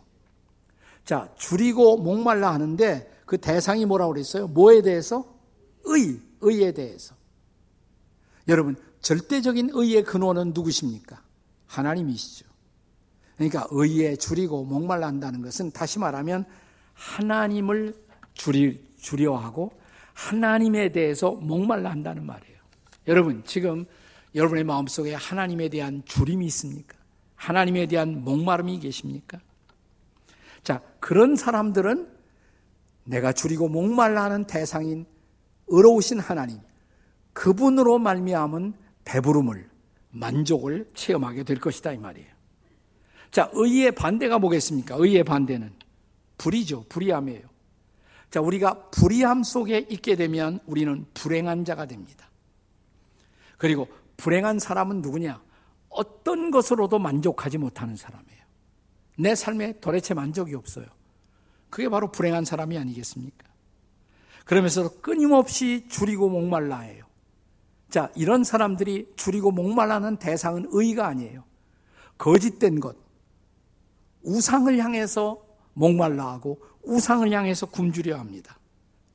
자, 1.03 1.29
줄이고 1.37 1.97
목말라 1.97 2.51
하는데 2.51 3.07
그 3.27 3.37
대상이 3.37 3.85
뭐라고 3.85 4.13
그랬어요? 4.13 4.47
뭐에 4.47 4.81
대해서? 4.81 5.37
의, 5.83 6.19
의에 6.41 6.71
대해서. 6.71 7.13
여러분, 8.47 8.75
절대적인 9.01 9.69
의의 9.73 10.05
근원은 10.05 10.53
누구십니까? 10.55 11.21
하나님이시죠. 11.67 12.47
그러니까 13.35 13.67
의에 13.69 14.15
줄이고 14.15 14.63
목말라 14.63 15.05
한다는 15.05 15.43
것은 15.43 15.69
다시 15.69 15.99
말하면 15.99 16.45
하나님을 16.95 17.93
줄이, 18.33 18.84
주려하고 19.05 19.71
하나님에 20.13 20.91
대해서 20.91 21.31
목말라 21.31 21.91
한다는 21.91 22.25
말이에요. 22.25 22.57
여러분, 23.07 23.43
지금 23.45 23.85
여러분의 24.33 24.63
마음속에 24.63 25.13
하나님에 25.13 25.69
대한 25.69 26.01
줄임이 26.05 26.47
있습니까? 26.47 26.97
하나님에 27.35 27.85
대한 27.85 28.23
목마름이 28.23 28.79
계십니까? 28.79 29.39
자, 30.63 30.81
그런 30.99 31.35
사람들은 31.35 32.09
내가 33.03 33.31
줄이고 33.31 33.69
목말라 33.69 34.23
하는 34.23 34.47
대상인 34.47 35.05
의로우신 35.67 36.19
하나님, 36.19 36.59
그분으로 37.33 37.99
말미암은 37.99 38.73
배부름을 39.03 39.69
만족을 40.09 40.87
체험하게 40.95 41.43
될 41.43 41.59
것이다 41.59 41.91
이 41.91 41.97
말이에요. 41.97 42.33
자, 43.29 43.51
의의 43.53 43.91
반대가 43.91 44.39
뭐겠습니까? 44.39 44.95
의의 44.97 45.23
반대는 45.23 45.73
불이죠. 46.37 46.85
불의함이에요. 46.89 47.54
자, 48.35 48.41
우리가 48.41 48.89
불의함 48.89 49.43
속에 49.43 49.87
있게 49.89 50.17
되면 50.17 50.59
우리는 50.65 51.05
불행한 51.13 51.63
자가 51.63 51.85
됩니다. 51.85 52.29
그리고 53.57 53.87
불행한 54.17 54.59
사람은 54.59 55.01
누구냐? 55.01 55.41
어떤 55.87 56.51
것으로도 56.51 56.99
만족하지 56.99 57.57
못하는 57.57 57.95
사람이에요. 57.95 58.43
내 59.19 59.35
삶에 59.35 59.79
도대체 59.79 60.13
만족이 60.13 60.53
없어요. 60.53 60.85
그게 61.69 61.87
바로 61.87 62.11
불행한 62.11 62.43
사람이 62.43 62.77
아니겠습니까? 62.77 63.47
그러면서 64.43 64.99
끊임없이 64.99 65.87
줄이고 65.87 66.27
목말라 66.27 66.79
해요. 66.79 67.05
자, 67.89 68.11
이런 68.17 68.43
사람들이 68.43 69.13
줄이고 69.15 69.51
목말라는 69.51 70.17
대상은 70.17 70.67
의가 70.71 71.07
아니에요. 71.07 71.45
거짓된 72.17 72.81
것, 72.81 72.97
우상을 74.23 74.77
향해서 74.77 75.44
목말라 75.75 76.31
하고 76.31 76.59
우상을 76.83 77.31
향해서 77.31 77.67
굶주려 77.67 78.17
합니다. 78.17 78.57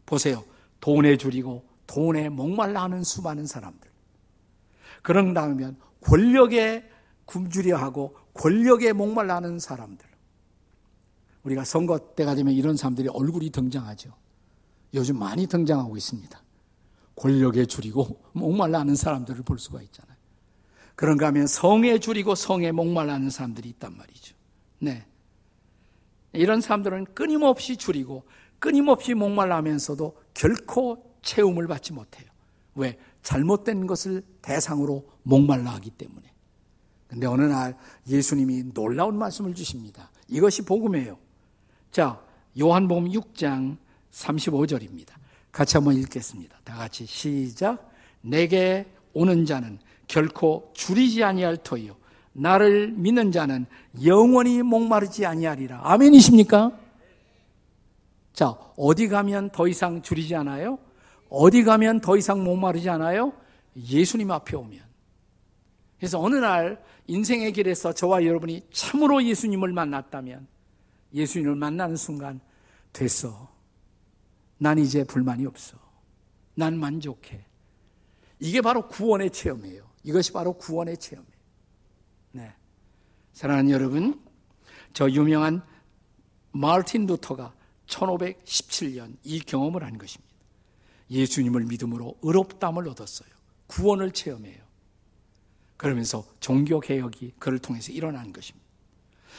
보세요. 0.07 0.45
돈에 0.81 1.17
줄이고 1.17 1.65
돈에 1.87 2.29
목말라 2.29 2.85
하는 2.85 3.03
수많은 3.03 3.47
사람들. 3.47 3.91
그런다 5.03 5.47
면 5.49 5.77
권력에 6.01 6.89
굶주려 7.25 7.77
하고 7.77 8.17
권력에 8.35 8.93
목말라 8.93 9.37
하는 9.37 9.59
사람들. 9.59 10.09
우리가 11.43 11.65
선거 11.65 11.99
때가 12.15 12.35
되면 12.35 12.53
이런 12.55 12.77
사람들이 12.77 13.09
얼굴이 13.09 13.51
등장하죠. 13.51 14.13
요즘 14.95 15.19
많이 15.19 15.47
등장하고 15.47 15.97
있습니다. 15.97 16.43
권력에 17.17 17.67
줄이고 17.67 18.21
목말라 18.33 18.81
하는 18.81 18.95
사람들을 18.95 19.43
볼 19.43 19.59
수가 19.59 19.83
있잖아요. 19.83 20.17
그런가 20.97 21.29
하면 21.29 21.47
성에 21.47 21.99
줄이고 21.99 22.35
성에 22.35 22.73
목말라 22.73 23.15
하는 23.15 23.31
사람들이 23.31 23.69
있단 23.71 23.97
말이죠. 23.97 24.35
네. 24.81 25.07
이런 26.33 26.61
사람들은 26.61 27.07
끊임없이 27.15 27.77
줄이고 27.77 28.25
끊임없이 28.59 29.15
목말라 29.15 29.57
하면서도 29.57 30.17
결코 30.35 31.05
채움을 31.23 31.67
받지 31.67 31.93
못해요. 31.93 32.29
왜? 32.75 32.99
잘못된 33.23 33.87
것을 33.87 34.23
대상으로 34.43 35.09
목말라 35.23 35.71
하기 35.75 35.91
때문에. 35.91 36.31
근데 37.09 37.27
어느 37.27 37.43
날 37.43 37.77
예수님이 38.09 38.73
놀라운 38.73 39.19
말씀을 39.19 39.55
주십니다. 39.55 40.11
이것이 40.29 40.63
복음이에요. 40.63 41.19
자, 41.91 42.23
요한복음 42.59 43.11
6장 43.11 43.77
35절입니다. 44.13 45.09
같이 45.51 45.77
한번 45.77 45.95
읽겠습니다. 45.97 46.57
다 46.63 46.77
같이 46.77 47.05
시작. 47.07 47.91
내게 48.21 48.87
오는 49.13 49.45
자는 49.45 49.81
결코 50.07 50.71
줄이지 50.75 51.25
아니할 51.25 51.57
터이요. 51.57 51.97
나를 52.33 52.93
믿는 52.93 53.33
자는 53.33 53.67
영원히 54.05 54.63
목마르지 54.63 55.27
아니하리라. 55.27 55.81
아멘이십니까? 55.83 56.73
자, 58.33 58.57
어디 58.77 59.09
가면 59.09 59.51
더 59.51 59.67
이상 59.67 60.03
줄이지 60.03 60.35
않아요? 60.37 60.79
어디 61.29 61.65
가면 61.65 62.01
더 62.01 62.17
이상 62.17 62.45
목마르지 62.45 62.89
않아요? 62.91 63.33
예수님 63.77 64.31
앞에 64.31 64.57
오면. 64.57 64.81
그래서 65.99 66.21
어느 66.21 66.37
날 66.37 66.83
인생의 67.07 67.53
길에서 67.53 67.93
저와 67.93 68.25
여러분이 68.25 68.63
참으로 68.73 69.23
예수님을 69.23 69.73
만났다면 69.73 70.47
예수님을 71.13 71.57
만나는 71.57 71.97
순간 71.97 72.41
됐어. 72.93 73.51
난 74.59 74.79
이제 74.79 75.05
불만이 75.05 75.47
없어. 75.47 75.77
난 76.55 76.79
만족해. 76.79 77.45
이게 78.39 78.61
바로 78.61 78.89
구원의 78.89 79.31
체험이에요. 79.31 79.85
이것이 80.05 80.33
바로 80.33 80.55
구원의 80.55 80.97
체험이에요. 80.97 81.30
네. 82.33 82.53
사랑하는 83.33 83.71
여러분, 83.71 84.21
저 84.93 85.09
유명한 85.11 85.63
마르틴 86.53 87.07
루터가 87.07 87.55
1517년 87.87 89.17
이 89.25 89.41
경험을 89.41 89.83
한 89.83 89.99
것입니다. 89.99 90.31
예수님을 91.11 91.65
믿음으로 91.65 92.19
의롭담을 92.23 92.89
얻었어요. 92.89 93.29
구원을 93.67 94.13
체험해요. 94.13 94.59
그러면서 95.77 96.25
종교개혁이 96.41 97.35
그를 97.39 97.59
통해서 97.59 97.93
일어난 97.93 98.33
것입니다. 98.33 98.69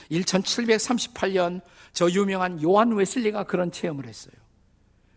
1738년 0.10 1.62
저 1.94 2.10
유명한 2.10 2.62
요한 2.64 2.92
웨슬리가 2.92 3.44
그런 3.44 3.72
체험을 3.72 4.08
했어요. 4.08 4.34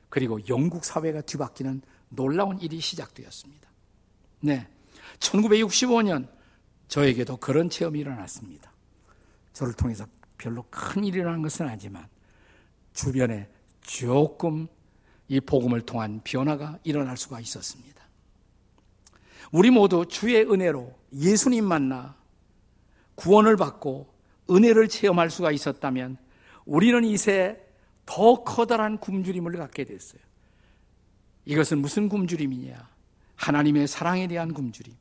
그리고 0.08 0.38
영국 0.48 0.84
사회가 0.84 1.22
뒤바뀌는 1.22 1.82
놀라운 2.10 2.60
일이 2.60 2.80
시작되었습니다. 2.80 3.68
네. 4.40 4.68
1965년 5.18 6.28
저에게도 6.88 7.38
그런 7.38 7.70
체험이 7.70 8.00
일어났습니다. 8.00 8.72
저를 9.52 9.72
통해서 9.74 10.06
별로 10.36 10.64
큰 10.70 11.04
일이 11.04 11.18
일어난 11.18 11.42
것은 11.42 11.68
아니지만 11.68 12.06
주변에 12.92 13.48
조금 13.80 14.68
이 15.28 15.40
복음을 15.40 15.80
통한 15.82 16.20
변화가 16.24 16.78
일어날 16.84 17.16
수가 17.16 17.40
있었습니다. 17.40 18.02
우리 19.52 19.70
모두 19.70 20.06
주의 20.06 20.42
은혜로 20.42 20.94
예수님 21.12 21.64
만나 21.64 22.16
구원을 23.14 23.56
받고 23.56 24.12
은혜를 24.50 24.88
체험할 24.88 25.30
수가 25.30 25.52
있었다면 25.52 26.18
우리는 26.64 27.04
이새 27.04 27.60
더 28.06 28.42
커다란 28.44 28.98
굶주림을 28.98 29.52
갖게 29.52 29.84
됐어요. 29.84 30.20
이것은 31.46 31.78
무슨 31.78 32.08
굶주림이냐? 32.08 32.88
하나님의 33.36 33.86
사랑에 33.86 34.26
대한 34.26 34.52
굶주림, 34.52 34.94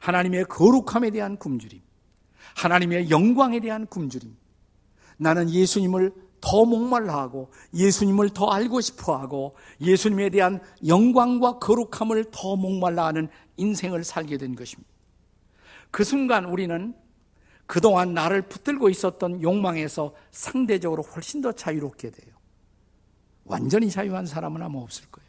하나님의 0.00 0.44
거룩함에 0.44 1.10
대한 1.10 1.36
굶주림, 1.36 1.80
하나님의 2.56 3.10
영광에 3.10 3.60
대한 3.60 3.86
굶주림. 3.86 4.36
나는 5.16 5.50
예수님을 5.50 6.12
더 6.40 6.64
목말라하고 6.64 7.50
예수님을 7.74 8.30
더 8.30 8.46
알고 8.46 8.80
싶어하고 8.80 9.56
예수님에 9.80 10.30
대한 10.30 10.60
영광과 10.86 11.58
거룩함을 11.58 12.26
더 12.30 12.56
목말라하는 12.56 13.28
인생을 13.56 14.04
살게 14.04 14.38
된 14.38 14.54
것입니다. 14.54 14.88
그 15.90 16.04
순간 16.04 16.44
우리는 16.44 16.94
그동안 17.66 18.14
나를 18.14 18.42
붙들고 18.42 18.88
있었던 18.88 19.42
욕망에서 19.42 20.14
상대적으로 20.30 21.02
훨씬 21.02 21.40
더 21.40 21.52
자유롭게 21.52 22.10
돼요. 22.10 22.34
완전히 23.44 23.90
자유한 23.90 24.26
사람은 24.26 24.62
아마 24.62 24.78
없을 24.78 25.06
거예요. 25.10 25.28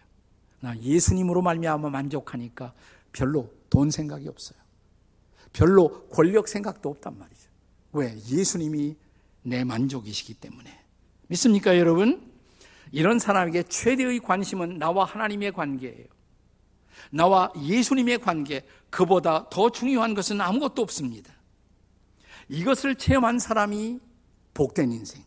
나 0.62 0.77
예수님으로 0.77 1.41
말미암아 1.41 1.89
만족하니까 1.89 2.73
별로 3.12 3.49
돈 3.69 3.89
생각이 3.89 4.27
없어요. 4.27 4.59
별로 5.53 6.07
권력 6.09 6.47
생각도 6.47 6.89
없단 6.89 7.17
말이죠. 7.17 7.49
왜? 7.93 8.15
예수님이 8.27 8.95
내 9.43 9.63
만족이시기 9.63 10.35
때문에. 10.35 10.79
믿습니까, 11.27 11.77
여러분? 11.77 12.31
이런 12.91 13.19
사람에게 13.19 13.63
최대의 13.63 14.19
관심은 14.19 14.77
나와 14.77 15.05
하나님의 15.05 15.51
관계예요. 15.53 16.07
나와 17.12 17.51
예수님의 17.62 18.19
관계, 18.19 18.65
그보다 18.89 19.47
더 19.49 19.69
중요한 19.69 20.13
것은 20.13 20.41
아무것도 20.41 20.81
없습니다. 20.81 21.33
이것을 22.49 22.95
체험한 22.95 23.39
사람이 23.39 23.99
복된 24.53 24.91
인생. 24.91 25.23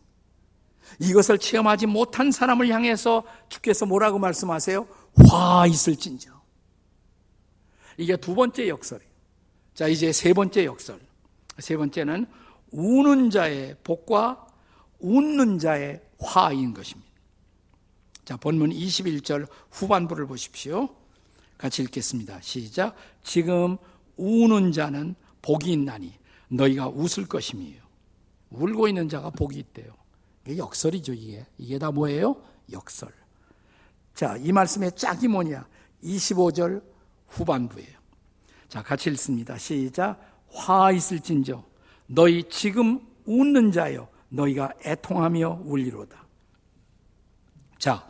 이것을 0.99 1.37
체험하지 1.37 1.87
못한 1.87 2.31
사람을 2.31 2.69
향해서 2.69 3.23
주께서 3.49 3.85
뭐라고 3.85 4.19
말씀하세요? 4.19 4.87
화 5.29 5.65
있을진저. 5.65 6.31
이게 7.97 8.17
두 8.17 8.35
번째 8.35 8.67
역설이에요. 8.67 9.12
자, 9.73 9.87
이제 9.87 10.11
세 10.11 10.33
번째 10.33 10.65
역설. 10.65 10.99
세 11.59 11.77
번째는 11.77 12.25
우는 12.71 13.29
자의 13.29 13.75
복과 13.83 14.47
웃는 14.99 15.59
자의 15.59 16.01
화인 16.19 16.73
것입니다. 16.73 17.11
자, 18.25 18.37
본문 18.37 18.69
21절 18.69 19.47
후반부를 19.71 20.27
보십시오. 20.27 20.89
같이 21.57 21.81
읽겠습니다. 21.83 22.39
시작. 22.41 22.95
지금 23.21 23.77
우는 24.15 24.71
자는 24.71 25.15
복이 25.41 25.71
있나니 25.71 26.13
너희가 26.49 26.87
웃을 26.89 27.25
것임이에요. 27.27 27.81
울고 28.51 28.87
있는 28.87 29.09
자가 29.09 29.31
복이 29.31 29.57
있대요. 29.59 29.93
이게 30.45 30.57
역설이죠, 30.57 31.13
이게. 31.13 31.45
이게 31.57 31.79
다 31.79 31.91
뭐예요? 31.91 32.41
역설. 32.71 33.11
자, 34.13 34.37
이 34.37 34.51
말씀의 34.51 34.91
짝이 34.95 35.27
뭐냐? 35.27 35.67
25절 36.03 36.83
후반부예요. 37.27 38.02
자, 38.73 38.81
같이 38.81 39.11
읽습니다. 39.11 39.55
시작. 39.55 40.19
화 40.47 40.91
있을진저 40.91 41.63
너희 42.07 42.43
지금 42.49 43.07
웃는 43.23 43.71
자여 43.71 44.07
너희가 44.29 44.73
애통하며 44.83 45.61
울리로다. 45.63 46.25
자, 47.77 48.03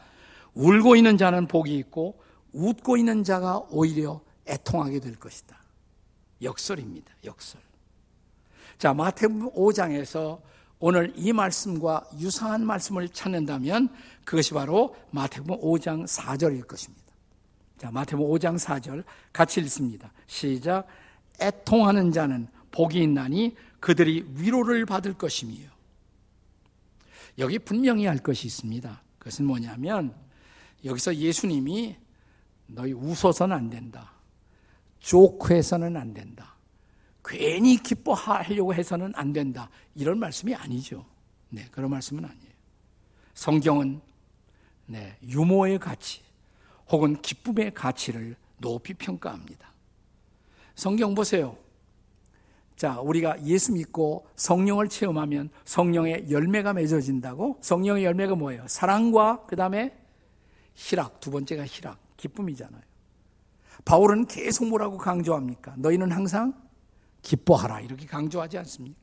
울고 0.54 0.96
있는 0.96 1.18
자는 1.18 1.48
복이 1.48 1.76
있고 1.80 2.18
웃고 2.54 2.96
있는 2.96 3.26
자가 3.26 3.58
오히려 3.72 4.22
애통하게 4.48 5.02
될 5.02 5.18
것이다. 5.18 5.62
역설입니다. 6.42 7.14
역설. 7.26 7.60
자, 8.78 8.94
마태복음 8.94 9.52
5장에서 9.52 10.40
오늘 10.80 11.12
이 11.18 11.34
말씀과 11.34 12.06
유사한 12.20 12.66
말씀을 12.66 13.10
찾는다면 13.10 13.90
그것이 14.24 14.54
바로 14.54 14.96
마태복음 15.12 15.60
5장 15.60 16.08
4절일 16.08 16.66
것입니다. 16.66 17.03
자, 17.78 17.92
마태복음 17.92 18.36
5장 18.36 18.58
4절 18.58 19.04
같이 19.32 19.60
읽습니다. 19.62 20.12
시작. 20.28 20.88
애통하는 21.42 22.12
자는 22.12 22.48
복이 22.72 23.02
있나니 23.02 23.56
그들이 23.80 24.26
위로를 24.36 24.86
받을 24.86 25.14
것이며 25.14 25.56
여기 27.40 27.60
분명히 27.60 28.06
할 28.06 28.18
것이 28.18 28.48
있습니다. 28.48 29.02
그것은 29.18 29.46
뭐냐면 29.46 30.14
여기서 30.86 31.16
예수님이 31.16 31.98
너희 32.68 32.94
웃어서는 32.94 33.56
안 33.56 33.70
된다. 33.70 34.12
조크해서는 35.00 35.98
안 35.98 36.14
된다. 36.14 36.56
괜히 37.26 37.78
기뻐하려고 37.78 38.74
해서는 38.74 39.14
안 39.16 39.34
된다. 39.34 39.70
이런 39.96 40.20
말씀이 40.20 40.54
아니죠. 40.54 41.06
네, 41.50 41.66
그런 41.72 41.90
말씀은 41.92 42.24
아니에요. 42.26 42.54
성경은 43.34 44.02
네, 44.86 45.18
유모의 45.24 45.80
가치 45.80 46.22
혹은 46.90 47.22
기쁨의 47.22 47.74
가치를 47.74 48.36
높이 48.60 48.94
평가합니다. 48.94 49.72
성경 50.76 51.16
보세요. 51.16 51.58
자, 52.76 53.00
우리가 53.00 53.44
예수 53.46 53.72
믿고 53.72 54.26
성령을 54.36 54.90
체험하면 54.90 55.50
성령의 55.66 56.32
열매가 56.32 56.74
맺어진다고? 56.74 57.58
성령의 57.62 58.04
열매가 58.04 58.36
뭐예요? 58.36 58.66
사랑과 58.68 59.46
그 59.46 59.56
다음에 59.56 59.96
희락. 60.74 61.20
두 61.20 61.32
번째가 61.32 61.66
희락. 61.66 62.00
기쁨이잖아요. 62.18 62.82
바울은 63.86 64.26
계속 64.26 64.68
뭐라고 64.68 64.98
강조합니까? 64.98 65.76
너희는 65.78 66.12
항상 66.12 66.54
기뻐하라. 67.22 67.82
이렇게 67.82 68.06
강조하지 68.06 68.58
않습니까? 68.60 69.00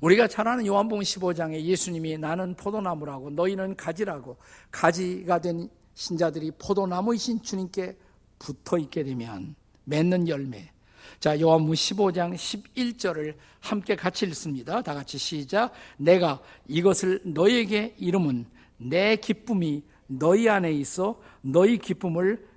우리가 0.00 0.28
잘 0.28 0.46
아는 0.46 0.66
요한복음 0.66 1.02
15장에 1.02 1.60
예수님이 1.60 2.18
나는 2.18 2.54
포도나무라고 2.54 3.30
너희는 3.30 3.76
가지라고 3.76 4.36
가지가 4.70 5.40
된 5.40 5.68
신자들이 6.00 6.52
포도나무이신 6.52 7.42
주님께 7.42 7.94
붙어 8.38 8.78
있게 8.78 9.04
되면 9.04 9.54
맺는 9.84 10.28
열매. 10.28 10.70
자, 11.18 11.38
요한복음 11.38 11.74
15장 11.74 12.34
11절을 12.34 13.34
함께 13.60 13.96
같이 13.96 14.24
읽습니다. 14.24 14.80
다 14.80 14.94
같이 14.94 15.18
시작. 15.18 15.72
내가 15.98 16.40
이것을 16.66 17.20
너에게 17.26 17.94
이름은 17.98 18.46
내 18.78 19.16
기쁨이 19.16 19.84
너희 20.06 20.48
안에 20.48 20.72
있어 20.72 21.20
너희 21.42 21.76
기쁨을 21.76 22.48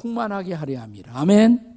충만하게 0.00 0.54
하려 0.54 0.80
함이라. 0.80 1.12
아멘. 1.14 1.76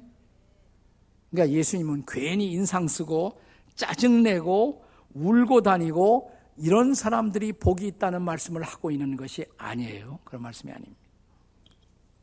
그러니까 1.32 1.54
예수님은 1.54 2.04
괜히 2.08 2.50
인상 2.52 2.88
쓰고 2.88 3.38
짜증내고 3.74 4.82
울고 5.12 5.60
다니고 5.60 6.34
이런 6.56 6.94
사람들이 6.94 7.52
복이 7.52 7.86
있다는 7.86 8.22
말씀을 8.22 8.62
하고 8.62 8.90
있는 8.90 9.16
것이 9.16 9.44
아니에요. 9.58 10.20
그런 10.24 10.42
말씀이 10.42 10.72
아닙니다. 10.72 11.00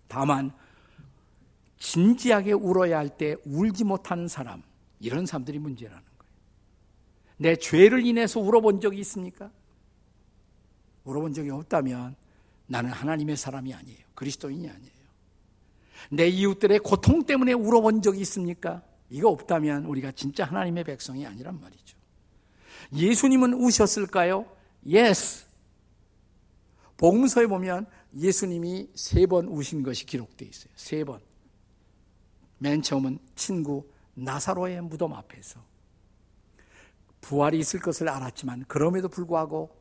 다만 0.07 0.51
진지하게 1.77 2.53
울어야 2.53 2.97
할 2.97 3.09
때 3.17 3.35
울지 3.45 3.83
못하는 3.83 4.27
사람, 4.27 4.63
이런 4.99 5.25
사람들이 5.25 5.59
문제라는 5.59 6.01
거예요. 6.01 6.33
내 7.37 7.55
죄를 7.55 8.05
인해서 8.05 8.39
울어본 8.39 8.79
적이 8.79 8.99
있습니까? 8.99 9.51
울어본 11.03 11.33
적이 11.33 11.49
없다면 11.49 12.15
나는 12.67 12.89
하나님의 12.91 13.35
사람이 13.35 13.73
아니에요. 13.73 13.99
그리스도인이 14.15 14.69
아니에요. 14.69 14.93
내 16.09 16.27
이웃들의 16.27 16.79
고통 16.79 17.25
때문에 17.25 17.53
울어본 17.53 18.01
적이 18.01 18.21
있습니까? 18.21 18.81
이거 19.09 19.29
없다면 19.29 19.85
우리가 19.85 20.11
진짜 20.13 20.45
하나님의 20.45 20.85
백성이 20.85 21.25
아니란 21.25 21.59
말이죠. 21.59 21.97
예수님은 22.91 23.53
우셨을까요? 23.53 24.45
Yes. 24.85 25.45
복음서에 26.97 27.47
보면 27.47 27.85
예수님이 28.15 28.89
세 28.95 29.25
번 29.25 29.47
우신 29.47 29.83
것이 29.83 30.05
기록되어 30.05 30.47
있어요. 30.47 30.71
세 30.75 31.03
번. 31.03 31.19
맨 32.59 32.81
처음은 32.81 33.19
친구 33.35 33.89
나사로의 34.13 34.81
무덤 34.81 35.13
앞에서 35.13 35.59
부활이 37.21 37.59
있을 37.59 37.79
것을 37.79 38.09
알았지만 38.09 38.65
그럼에도 38.67 39.09
불구하고 39.09 39.75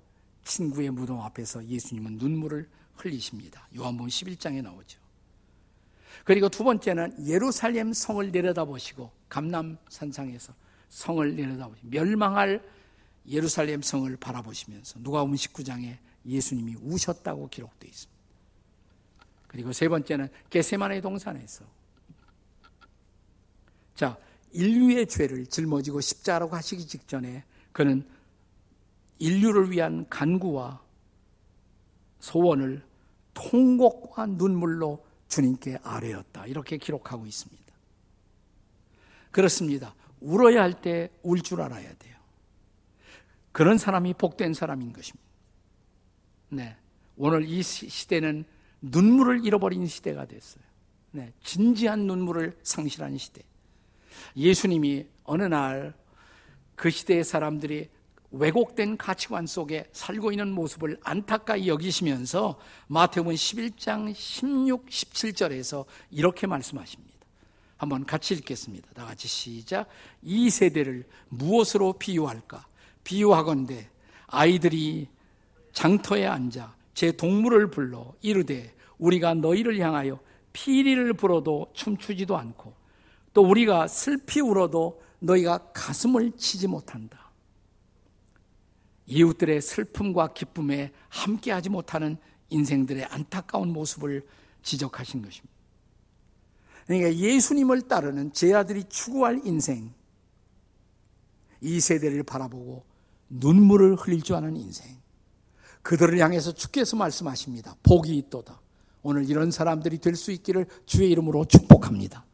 친구의 0.45 0.91
무덤 0.91 1.21
앞에서 1.21 1.65
예수님은 1.67 2.17
눈물을 2.19 2.69
흘리십니다. 2.97 3.69
요한복음 3.77 4.09
11장에 4.09 4.63
나오죠. 4.63 5.01
그리고 6.25 6.49
두 6.49 6.65
번째는 6.65 7.27
예루살렘 7.27 7.93
성을 7.93 8.31
내려다보시고 8.31 9.11
감남 9.29 9.77
산상에서 9.89 10.55
성을 10.89 11.37
내려다보시고 11.37 11.89
멸망할 11.89 12.63
예루살렘 13.29 13.83
성을 13.83 14.15
바라보시면서 14.17 14.99
누가복음 15.01 15.35
19장에 15.35 15.99
예수님이 16.27 16.77
우셨다고 16.83 17.49
기록되어 17.49 17.89
있습니다. 17.89 18.23
그리고 19.49 19.73
세 19.73 19.89
번째는 19.89 20.29
게세마네 20.51 21.01
동산에서 21.01 21.65
자 23.95 24.17
인류의 24.53 25.07
죄를 25.07 25.47
짊어지고 25.47 26.01
십자가로 26.01 26.49
가시기 26.49 26.87
직전에 26.87 27.45
그는 27.73 28.07
인류를 29.19 29.71
위한 29.71 30.07
간구와 30.09 30.83
소원을 32.21 32.85
통곡과 33.35 34.27
눈물로 34.27 35.05
주님께 35.29 35.79
아뢰었다. 35.83 36.47
이렇게 36.47 36.77
기록하고 36.77 37.27
있습니다. 37.27 37.63
그렇습니다. 39.31 39.95
울어야 40.21 40.63
할 40.63 40.81
때 40.81 41.09
울 41.23 41.41
줄 41.43 41.61
알아야 41.63 41.93
돼요. 41.95 42.17
그런 43.53 43.79
사람이 43.79 44.15
복된 44.15 44.55
사람인 44.55 44.93
것입니다. 44.93 45.29
네. 46.49 46.77
오늘 47.17 47.45
이 47.47 47.63
시대는 47.63 48.45
눈물을 48.81 49.45
잃어버린 49.45 49.87
시대가 49.87 50.27
됐어요. 50.27 50.65
네. 51.13 51.33
진지한 51.43 52.07
눈물을 52.07 52.59
상실한 52.63 53.17
시대. 53.19 53.43
예수님이 54.37 55.07
어느 55.25 55.45
날 55.45 56.03
그 56.83 56.91
시대의 56.91 57.23
사람들이 57.23 57.89
왜곡된 58.33 58.97
가치관 58.97 59.47
속에 59.47 59.85
살고 59.93 60.33
있는 60.33 60.51
모습을 60.51 60.99
안타까이 61.05 61.69
여기시면서 61.69 62.59
마태복음 62.89 63.35
11장 63.35 64.13
16, 64.13 64.87
17절에서 64.87 65.85
이렇게 66.11 66.49
말씀하십니다. 66.49 67.13
한번 67.77 68.05
같이 68.05 68.35
읽겠습니다. 68.35 68.91
다 68.95 69.05
같이 69.05 69.29
시작. 69.29 69.87
이 70.23 70.51
세대를 70.51 71.07
무엇으로 71.29 71.93
비유할까? 71.95 72.67
비유하건대 73.05 73.89
아이들이 74.27 75.09
장터에 75.73 76.27
앉아 76.27 76.75
제 76.95 77.13
동물을 77.13 77.71
불러 77.71 78.15
이르되 78.21 78.75
우리가 78.99 79.35
너희를 79.35 79.79
향하여 79.81 80.21
피리를 80.53 81.13
불어도 81.15 81.71
춤추지도 81.73 82.37
않고 82.37 82.75
또 83.33 83.43
우리가 83.43 83.89
슬피 83.89 84.41
울어도 84.41 85.03
너희가 85.19 85.71
가슴을 85.73 86.33
치지 86.37 86.67
못한다. 86.67 87.31
이웃들의 89.07 89.61
슬픔과 89.61 90.33
기쁨에 90.33 90.93
함께하지 91.09 91.71
못하는 91.71 92.17
인생들의 92.51 93.05
안타까운 93.07 93.73
모습을 93.73 94.27
지적하신 94.63 95.23
것입니다. 95.23 95.53
그러니까 96.87 97.15
예수님을 97.15 97.83
따르는 97.83 98.33
제 98.33 98.53
아들이 98.55 98.85
추구할 98.85 99.41
인생, 99.45 99.93
이 101.61 101.81
세대를 101.81 102.23
바라보고 102.25 102.85
눈물을 103.33 103.97
흘릴 103.97 104.23
줄 104.23 104.37
아는 104.37 104.57
인생, 104.57 105.01
그들을 105.83 106.19
향해서 106.19 106.53
주께서 106.53 106.97
말씀하십니다. 106.97 107.77
복이 107.83 108.17
있도다. 108.19 108.61
오늘 109.03 109.29
이런 109.29 109.51
사람들이 109.51 109.99
될 109.99 110.15
수 110.15 110.31
있기를 110.31 110.67
주의 110.87 111.11
이름으로 111.11 111.45
축복합니다. 111.47 112.25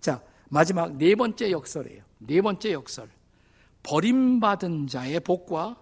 자, 0.00 0.22
마지막 0.50 0.96
네 0.96 1.14
번째 1.14 1.50
역설이에요. 1.50 2.04
네 2.18 2.40
번째 2.40 2.72
역설. 2.72 3.10
버림받은 3.82 4.86
자의 4.86 5.18
복과 5.20 5.80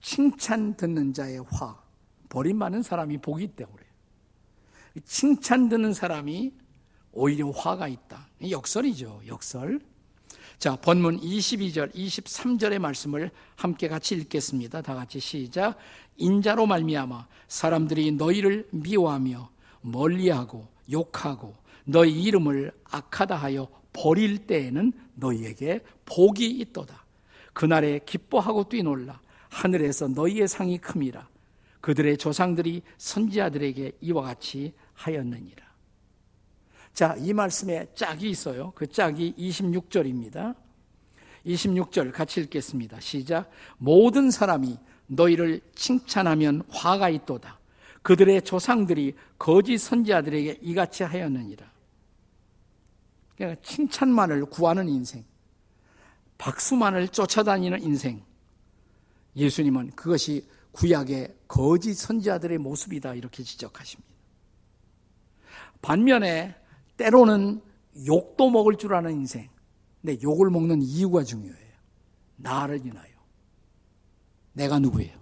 칭찬 0.00 0.76
듣는 0.76 1.12
자의 1.12 1.38
화. 1.50 1.82
버림받는 2.28 2.82
사람이 2.82 3.18
복이 3.18 3.44
있다고 3.44 3.72
그래요. 3.72 3.90
칭찬 5.04 5.68
듣는 5.68 5.92
사람이 5.92 6.52
오히려 7.12 7.50
화가 7.50 7.88
있다. 7.88 8.28
역설이죠. 8.48 9.22
역설. 9.26 9.80
자, 10.58 10.76
본문 10.76 11.20
22절, 11.20 11.94
23절의 11.94 12.78
말씀을 12.78 13.30
함께 13.56 13.88
같이 13.88 14.14
읽겠습니다. 14.14 14.82
다 14.82 14.94
같이 14.94 15.20
시작. 15.20 15.76
인자로 16.16 16.66
말미암아 16.66 17.26
사람들이 17.48 18.12
너희를 18.12 18.68
미워하며 18.70 19.50
멀리하고 19.82 20.68
욕하고 20.90 21.54
너희 21.84 22.22
이름을 22.22 22.72
악하다 22.84 23.36
하여 23.36 23.68
버릴 23.92 24.38
때에는 24.46 24.92
너희에게 25.14 25.80
복이 26.06 26.46
있도다. 26.46 27.04
그날에 27.52 28.00
기뻐하고 28.04 28.68
뛰놀라 28.68 29.20
하늘에서 29.48 30.08
너희의 30.08 30.48
상이 30.48 30.78
큼이라 30.78 31.28
그들의 31.80 32.16
조상들이 32.16 32.82
선지자들에게 32.96 33.92
이와 34.00 34.22
같이 34.22 34.72
하였느니라. 34.94 35.63
자, 36.94 37.16
이 37.18 37.32
말씀에 37.32 37.88
짝이 37.94 38.30
있어요. 38.30 38.72
그 38.76 38.86
짝이 38.86 39.34
26절입니다. 39.36 40.54
26절 41.44 42.12
같이 42.12 42.40
읽겠습니다. 42.40 43.00
시작. 43.00 43.50
모든 43.78 44.30
사람이 44.30 44.78
너희를 45.08 45.60
칭찬하면 45.74 46.62
화가 46.70 47.08
있도다. 47.10 47.58
그들의 48.02 48.42
조상들이 48.42 49.14
거짓 49.38 49.78
선지자들에게 49.78 50.60
이같이 50.62 51.02
하였느니라. 51.02 51.66
그러니까 53.36 53.60
칭찬만을 53.62 54.46
구하는 54.46 54.88
인생, 54.88 55.24
박수만을 56.38 57.08
쫓아다니는 57.08 57.82
인생. 57.82 58.22
예수님은 59.34 59.90
그것이 59.96 60.46
구약의 60.70 61.34
거짓 61.48 61.94
선지자들의 61.94 62.58
모습이다 62.58 63.14
이렇게 63.14 63.42
지적하십니다. 63.42 64.14
반면에 65.82 66.54
때로는 66.96 67.60
욕도 68.06 68.50
먹을 68.50 68.76
줄 68.76 68.94
아는 68.94 69.12
인생. 69.12 69.48
근데 70.00 70.20
욕을 70.22 70.50
먹는 70.50 70.82
이유가 70.82 71.24
중요해요. 71.24 71.74
나를 72.36 72.84
인하여. 72.84 73.14
내가 74.52 74.78
누구예요? 74.78 75.18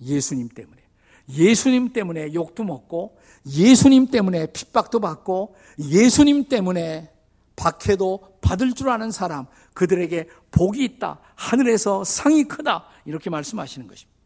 예수님 0.00 0.48
때문에. 0.48 0.80
예수님 1.28 1.92
때문에 1.92 2.34
욕도 2.34 2.64
먹고, 2.64 3.16
예수님 3.46 4.08
때문에 4.08 4.46
핍박도 4.46 5.00
받고, 5.00 5.54
예수님 5.78 6.48
때문에 6.48 7.12
박해도 7.56 8.38
받을 8.40 8.72
줄 8.72 8.88
아는 8.88 9.10
사람, 9.10 9.46
그들에게 9.74 10.28
복이 10.50 10.82
있다. 10.84 11.20
하늘에서 11.34 12.04
상이 12.04 12.44
크다. 12.44 12.86
이렇게 13.04 13.30
말씀하시는 13.30 13.86
것입니다. 13.86 14.18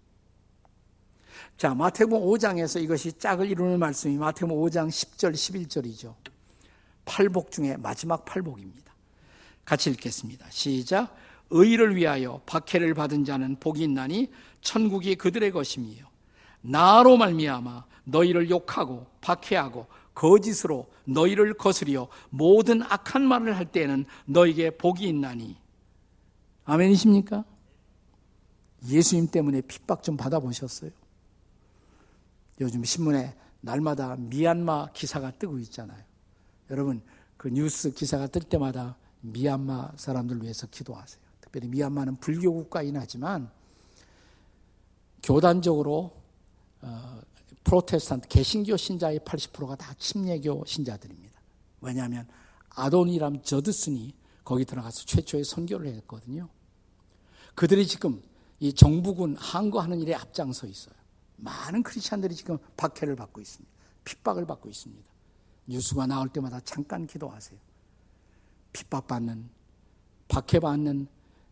자, 1.56 1.74
마태복음 1.74 2.26
5장에서 2.26 2.82
이것이 2.82 3.12
짝을 3.12 3.48
이루는 3.48 3.78
말씀이 3.78 4.16
마태복음 4.16 4.62
5장 4.64 4.88
10절, 4.88 5.32
11절이죠. 5.32 6.14
팔복 7.04 7.50
중에 7.50 7.76
마지막 7.76 8.24
팔복입니다. 8.24 8.92
같이 9.64 9.90
읽겠습니다. 9.90 10.46
시작. 10.50 11.14
의를 11.50 11.94
위하여 11.96 12.40
박해를 12.46 12.94
받은 12.94 13.24
자는 13.24 13.56
복이 13.60 13.82
있나니 13.84 14.30
천국이 14.60 15.14
그들의 15.14 15.50
것임이요. 15.52 16.06
나로 16.62 17.16
말미암아 17.16 17.84
너희를 18.04 18.50
욕하고 18.50 19.06
박해하고 19.20 19.86
거짓으로 20.14 20.88
너희를 21.04 21.54
거스려 21.54 22.08
모든 22.30 22.82
악한 22.82 23.22
말을 23.22 23.56
할 23.56 23.66
때에는 23.66 24.04
너에게 24.26 24.70
복이 24.70 25.06
있나니. 25.06 25.56
아멘이십니까? 26.64 27.44
예수님 28.88 29.28
때문에 29.28 29.60
핍박 29.62 30.02
좀 30.02 30.16
받아보셨어요? 30.16 30.90
요즘 32.60 32.84
신문에 32.84 33.34
날마다 33.60 34.16
미얀마 34.16 34.92
기사가 34.92 35.32
뜨고 35.32 35.58
있잖아요. 35.60 36.02
여러분, 36.70 37.02
그 37.36 37.48
뉴스 37.48 37.92
기사가 37.92 38.26
뜰 38.26 38.42
때마다 38.42 38.96
미얀마 39.20 39.92
사람들 39.96 40.42
위해서 40.42 40.66
기도하세요. 40.66 41.22
특별히 41.40 41.68
미얀마는 41.68 42.16
불교 42.16 42.52
국가이긴 42.52 42.96
하지만 42.96 43.50
교단적으로 45.22 46.12
어, 46.82 47.20
프로테스탄트 47.64 48.28
개신교 48.28 48.76
신자의 48.76 49.20
80%가 49.20 49.76
다 49.76 49.94
침례교 49.94 50.64
신자들입니다. 50.66 51.40
왜냐하면 51.80 52.26
아도니람 52.70 53.42
저드슨이 53.42 54.14
거기 54.44 54.64
들어가서 54.64 55.04
최초의 55.04 55.44
선교를 55.44 55.86
했거든요. 55.94 56.48
그들이 57.54 57.86
지금 57.86 58.22
이 58.60 58.72
정부군 58.72 59.36
항거하는 59.36 60.00
일에 60.00 60.14
앞장서 60.14 60.66
있어요. 60.66 60.94
많은 61.36 61.82
크리스천들이 61.82 62.34
지금 62.34 62.58
박해를 62.76 63.16
받고 63.16 63.40
있습니다. 63.40 63.72
핍박을 64.04 64.46
받고 64.46 64.68
있습니다. 64.68 65.13
뉴스가 65.66 66.06
나올 66.06 66.28
때마다 66.28 66.60
잠깐 66.60 67.06
기도하세요. 67.06 67.58
핍박받는, 68.72 69.48
박해받는 70.28 71.06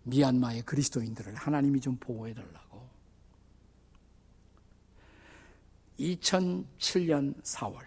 미얀마의 0.04 0.62
그리스도인들을 0.62 1.34
하나님이 1.34 1.80
좀 1.80 1.96
보호해 1.96 2.34
달라고. 2.34 2.88
2007년 5.98 7.40
4월, 7.42 7.78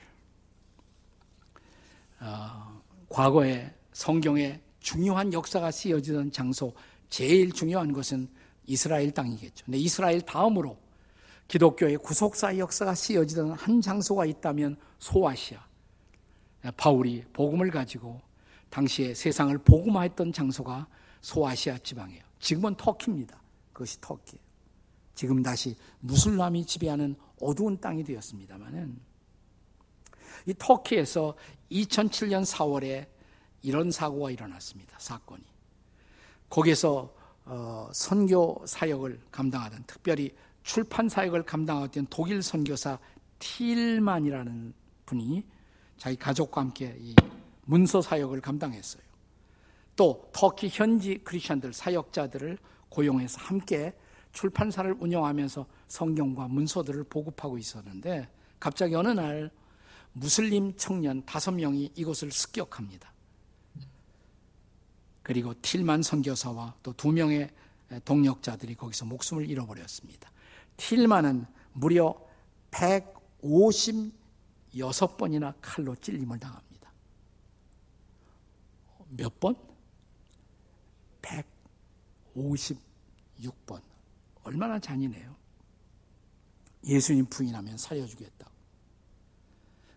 어, 2.21 2.81
과거에 3.09 3.73
성경에 3.91 4.61
중요한 4.79 5.33
역사가 5.33 5.71
쓰여지던 5.71 6.31
장소, 6.31 6.73
제일 7.09 7.51
중요한 7.51 7.91
것은 7.91 8.29
이스라엘 8.67 9.11
땅이겠죠. 9.11 9.65
근데 9.65 9.77
이스라엘 9.77 10.21
다음으로 10.21 10.77
기독교의 11.47 11.97
구속사의 11.97 12.59
역사가 12.59 12.95
쓰여지던 12.95 13.51
한 13.51 13.81
장소가 13.81 14.25
있다면 14.25 14.77
소아시아. 14.99 15.65
바울이 16.71 17.23
복음을 17.34 17.69
가지고 17.71 18.21
당시에 18.69 19.13
세상을 19.13 19.58
복음화했던 19.60 20.34
장소가 20.34 20.88
소아시아 21.21 21.78
지방이에요. 21.80 22.23
지금은 22.39 22.75
터키입니다. 22.75 23.41
그것이 23.73 23.99
터키. 24.01 24.38
지금 25.15 25.41
다시 25.41 25.75
무슬람이 26.01 26.65
지배하는 26.65 27.15
어두운 27.41 27.80
땅이 27.80 28.04
되었습니다만은 28.04 28.99
이 30.45 30.54
터키에서 30.58 31.36
2007년 31.71 32.45
4월에 32.45 33.08
이런 33.62 33.89
사고가 33.89 34.30
일어났습니다. 34.32 34.97
사건이. 34.99 35.43
거기서 36.49 37.13
어, 37.45 37.89
선교 37.93 38.62
사역을 38.65 39.21
감당하던 39.32 39.84
특별히 39.88 40.36
출판 40.63 41.10
사역을 41.10 41.43
감당하던 41.43 42.08
독일 42.10 42.41
선교사 42.41 42.99
틸만이라는 43.39 44.73
분이 45.06 45.43
자기 45.97 46.15
가족과 46.15 46.62
함께 46.62 46.95
이 46.99 47.15
문서 47.65 48.01
사역을 48.01 48.41
감당했어요. 48.41 49.03
또 49.95 50.29
터키 50.34 50.69
현지 50.69 51.19
크리스천들 51.23 51.73
사역자들을 51.73 52.58
고용해서 52.89 53.39
함께 53.39 53.93
출판사를 54.34 54.93
운영하면서 54.99 55.65
성경과 55.88 56.47
문서들을 56.47 57.05
보급하고 57.05 57.58
있었는데 57.58 58.27
갑자기 58.60 58.95
어느 58.95 59.08
날 59.10 59.49
무슬림 60.13 60.75
청년 60.75 61.25
다섯 61.25 61.51
명이 61.51 61.91
이곳을 61.95 62.31
습격합니다. 62.31 63.13
그리고 65.23 65.53
틸만 65.62 66.03
선교사와 66.03 66.75
또 66.84 66.93
두 66.93 67.12
명의 67.12 67.49
동력자들이 68.03 68.75
거기서 68.75 69.05
목숨을 69.05 69.49
잃어버렸습니다. 69.49 70.31
틸만은 70.77 71.45
무려 71.73 72.15
156번이나 74.75 75.53
칼로 75.61 75.95
찔림을 75.95 76.39
당합니다. 76.39 76.91
몇 79.09 79.39
번? 79.39 79.55
156번. 82.35 83.81
얼마나 84.43 84.77
잔인해요. 84.79 85.35
예수님 86.83 87.25
부인하면 87.27 87.77
살려주겠다. 87.77 88.49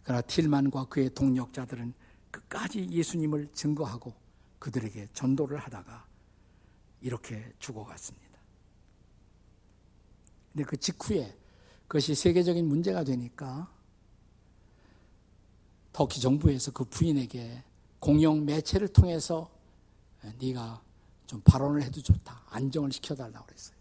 그러나 0.04 0.22
틸만과 0.22 0.86
그의 0.86 1.10
동력자들은 1.10 1.92
끝까지 2.30 2.88
예수님을 2.90 3.52
증거하고 3.52 4.14
그들에게 4.58 5.08
전도를 5.12 5.58
하다가 5.58 6.06
이렇게 7.00 7.52
죽어갔습니다. 7.58 8.26
근데 10.52 10.64
그 10.64 10.76
직후에 10.78 11.36
그것이 11.86 12.14
세계적인 12.14 12.66
문제가 12.66 13.04
되니까 13.04 13.70
터키 15.98 16.20
정부에서 16.20 16.70
그 16.70 16.84
부인에게 16.84 17.64
공영 17.98 18.44
매체를 18.44 18.87
통해서 18.87 19.50
네가 20.40 20.80
좀 21.26 21.40
발언을 21.40 21.82
해도 21.82 22.00
좋다. 22.00 22.40
안정을 22.50 22.92
시켜달라고 22.92 23.44
그랬어요. 23.46 23.76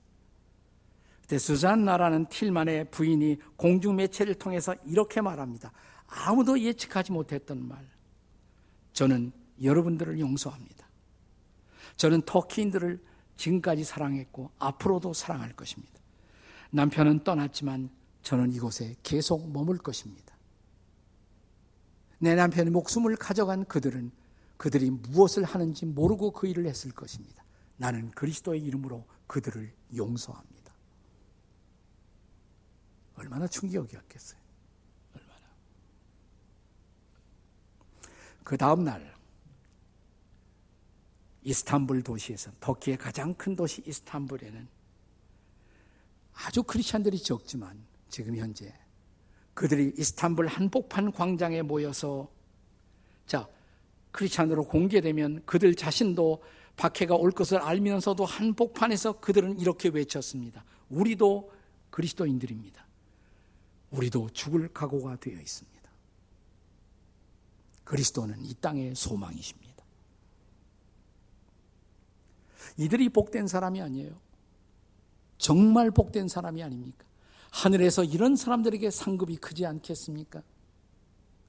그때 1.22 1.38
수잔나라는 1.38 2.26
틸만의 2.26 2.90
부인이 2.90 3.38
공중 3.56 3.98
매체를 3.98 4.34
통해서 4.34 4.74
이렇게 4.84 5.22
말합니다. 5.22 5.72
아무도 6.08 6.60
예측하지 6.60 7.12
못했던 7.12 7.68
말. 7.68 7.88
저는 8.94 9.32
여러분들을 9.62 10.20
용서합니다. 10.20 10.88
저는 11.98 12.24
터키인들을 12.24 13.00
지금까지 13.36 13.84
사랑했고 13.84 14.50
앞으로도 14.58 15.14
사랑할 15.14 15.54
것입니다. 15.54 15.94
남편은 16.72 17.24
떠났지만 17.24 17.92
저는 18.24 18.54
이곳에 18.54 18.96
계속 19.04 19.52
머물 19.52 19.78
것입니다. 19.78 20.37
내 22.20 22.36
남편의 22.36 22.72
목숨을 22.72 23.16
가져간 23.16 23.66
그들은 23.66 24.12
그들이 24.58 24.90
무엇을 24.90 25.44
하는지 25.44 25.86
모르고 25.86 26.32
그 26.32 26.48
일을 26.48 26.66
했을 26.66 26.92
것입니다. 26.92 27.44
나는 27.78 28.10
그리스도의 28.12 28.62
이름으로 28.64 29.06
그들을 29.28 29.72
용서합니다. 29.96 30.74
얼마나 33.16 33.48
충격이었겠어요. 33.48 34.40
얼마나. 35.14 35.40
그 38.44 38.58
다음 38.58 38.84
날 38.84 39.16
이스탄불 41.44 42.04
도시에서 42.04 42.52
터키의 42.60 42.98
가장 42.98 43.34
큰 43.36 43.56
도시 43.56 43.84
이스탄불에는 43.86 44.68
아주 46.34 46.64
크리스천들이 46.64 47.22
적지만 47.22 47.86
지금 48.10 48.36
현재 48.36 48.74
그들이 49.58 49.92
이스탄불 49.98 50.46
한복판 50.46 51.12
광장에 51.12 51.64
모여서 51.64 52.30
자 53.26 53.50
크리스찬으로 54.12 54.66
공개되면 54.66 55.48
그들 55.48 55.74
자신도 55.74 56.44
박해가 56.76 57.16
올 57.16 57.32
것을 57.32 57.58
알면서도 57.58 58.24
한복판에서 58.24 59.14
그들은 59.14 59.60
이렇게 59.60 59.90
외쳤습니다. 59.90 60.64
우리도 60.92 61.52
그리스도인들입니다. 61.90 62.86
우리도 63.90 64.30
죽을 64.30 64.72
각오가 64.72 65.16
되어 65.16 65.40
있습니다. 65.40 65.90
그리스도는 67.84 68.46
이 68.46 68.54
땅의 68.62 68.94
소망이십니다. 68.94 69.84
이들이 72.78 73.10
복된 73.10 73.48
사람이 73.48 73.82
아니에요. 73.82 74.12
정말 75.40 75.90
복된 75.90 76.28
사람이 76.28 76.62
아닙니까? 76.62 77.08
하늘에서 77.52 78.04
이런 78.04 78.36
사람들에게 78.36 78.90
상급이 78.92 79.38
크지 79.38 79.66
않겠습니까? 79.66 80.42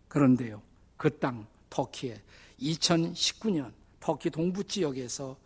그런데요, 0.09 0.63
그 0.97 1.19
땅, 1.19 1.47
터키에 1.71 2.21
2019년 2.61 3.73
터키 4.01 4.31
동부 4.31 4.65
지역에서 4.65 5.37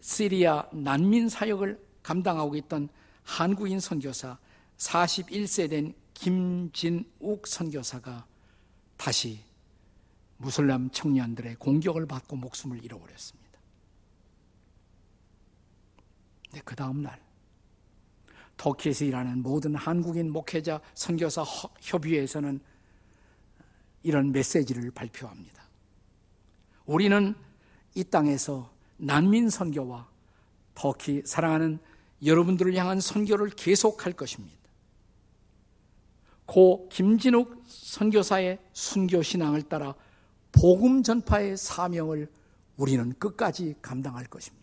시리아 0.00 0.66
난민 0.72 1.28
사역을 1.28 1.80
감당하고 2.02 2.56
있던 2.56 2.88
한국인 3.24 3.80
선교사 3.80 4.38
41세 4.78 5.70
된 5.70 5.94
김진욱 6.14 7.46
선교사가 7.46 8.26
다시 8.96 9.40
무슬람 10.36 10.90
청년들의 10.90 11.56
공격을 11.56 12.06
받고 12.06 12.36
목숨을 12.36 12.84
잃어버렸습니다. 12.84 13.58
네, 16.52 16.60
그 16.64 16.74
다음 16.74 17.02
날 17.02 17.20
터키에서 18.62 19.04
일하는 19.04 19.42
모든 19.42 19.74
한국인 19.74 20.30
목회자 20.30 20.80
선교사 20.94 21.42
협의회에서는 21.80 22.60
이런 24.04 24.30
메시지를 24.30 24.92
발표합니다. 24.92 25.64
우리는 26.86 27.34
이 27.96 28.04
땅에서 28.04 28.72
난민 28.98 29.50
선교와 29.50 30.08
터키 30.76 31.22
사랑하는 31.24 31.80
여러분들을 32.24 32.72
향한 32.76 33.00
선교를 33.00 33.50
계속할 33.50 34.12
것입니다. 34.12 34.56
고 36.46 36.88
김진욱 36.88 37.64
선교사의 37.66 38.60
순교 38.72 39.22
신앙을 39.22 39.62
따라 39.62 39.92
복음 40.52 41.02
전파의 41.02 41.56
사명을 41.56 42.30
우리는 42.76 43.12
끝까지 43.18 43.74
감당할 43.82 44.26
것입니다. 44.26 44.61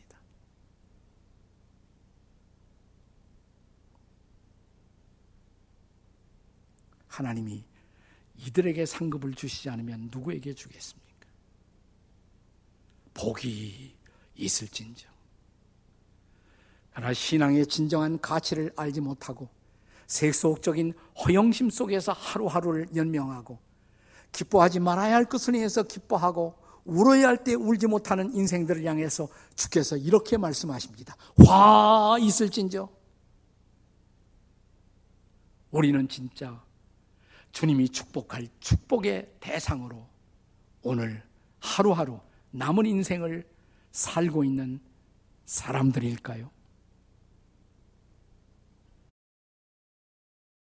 하나님이 7.09 7.63
이들에게 8.37 8.85
상급을 8.85 9.33
주시지 9.33 9.69
않으면 9.69 10.09
누구에게 10.11 10.53
주겠습니까? 10.53 11.09
복이 13.13 13.93
있을진정. 14.35 15.11
그러나 16.93 17.13
신앙의 17.13 17.67
진정한 17.67 18.19
가치를 18.19 18.71
알지 18.75 19.01
못하고 19.01 19.49
세속적인 20.07 20.93
허영심 21.25 21.69
속에서 21.69 22.13
하루하루를 22.13 22.87
연명하고 22.95 23.59
기뻐하지 24.31 24.79
말아야 24.79 25.15
할 25.15 25.25
것을 25.25 25.53
위해서 25.55 25.83
기뻐하고 25.83 26.55
울어야 26.85 27.27
할 27.27 27.43
때 27.43 27.53
울지 27.53 27.87
못하는 27.87 28.33
인생들을 28.33 28.85
향해서 28.85 29.27
주께서 29.55 29.97
이렇게 29.97 30.37
말씀하십니다. 30.37 31.15
화 31.45 32.17
있을진저. 32.19 32.89
우리는 35.71 36.07
진짜 36.07 36.63
주님이 37.51 37.89
축복할 37.89 38.47
축복의 38.59 39.33
대상으로 39.39 40.07
오늘 40.81 41.23
하루하루 41.59 42.19
남은 42.51 42.85
인생을 42.85 43.47
살고 43.91 44.43
있는 44.43 44.79
사람들일까요? 45.45 46.49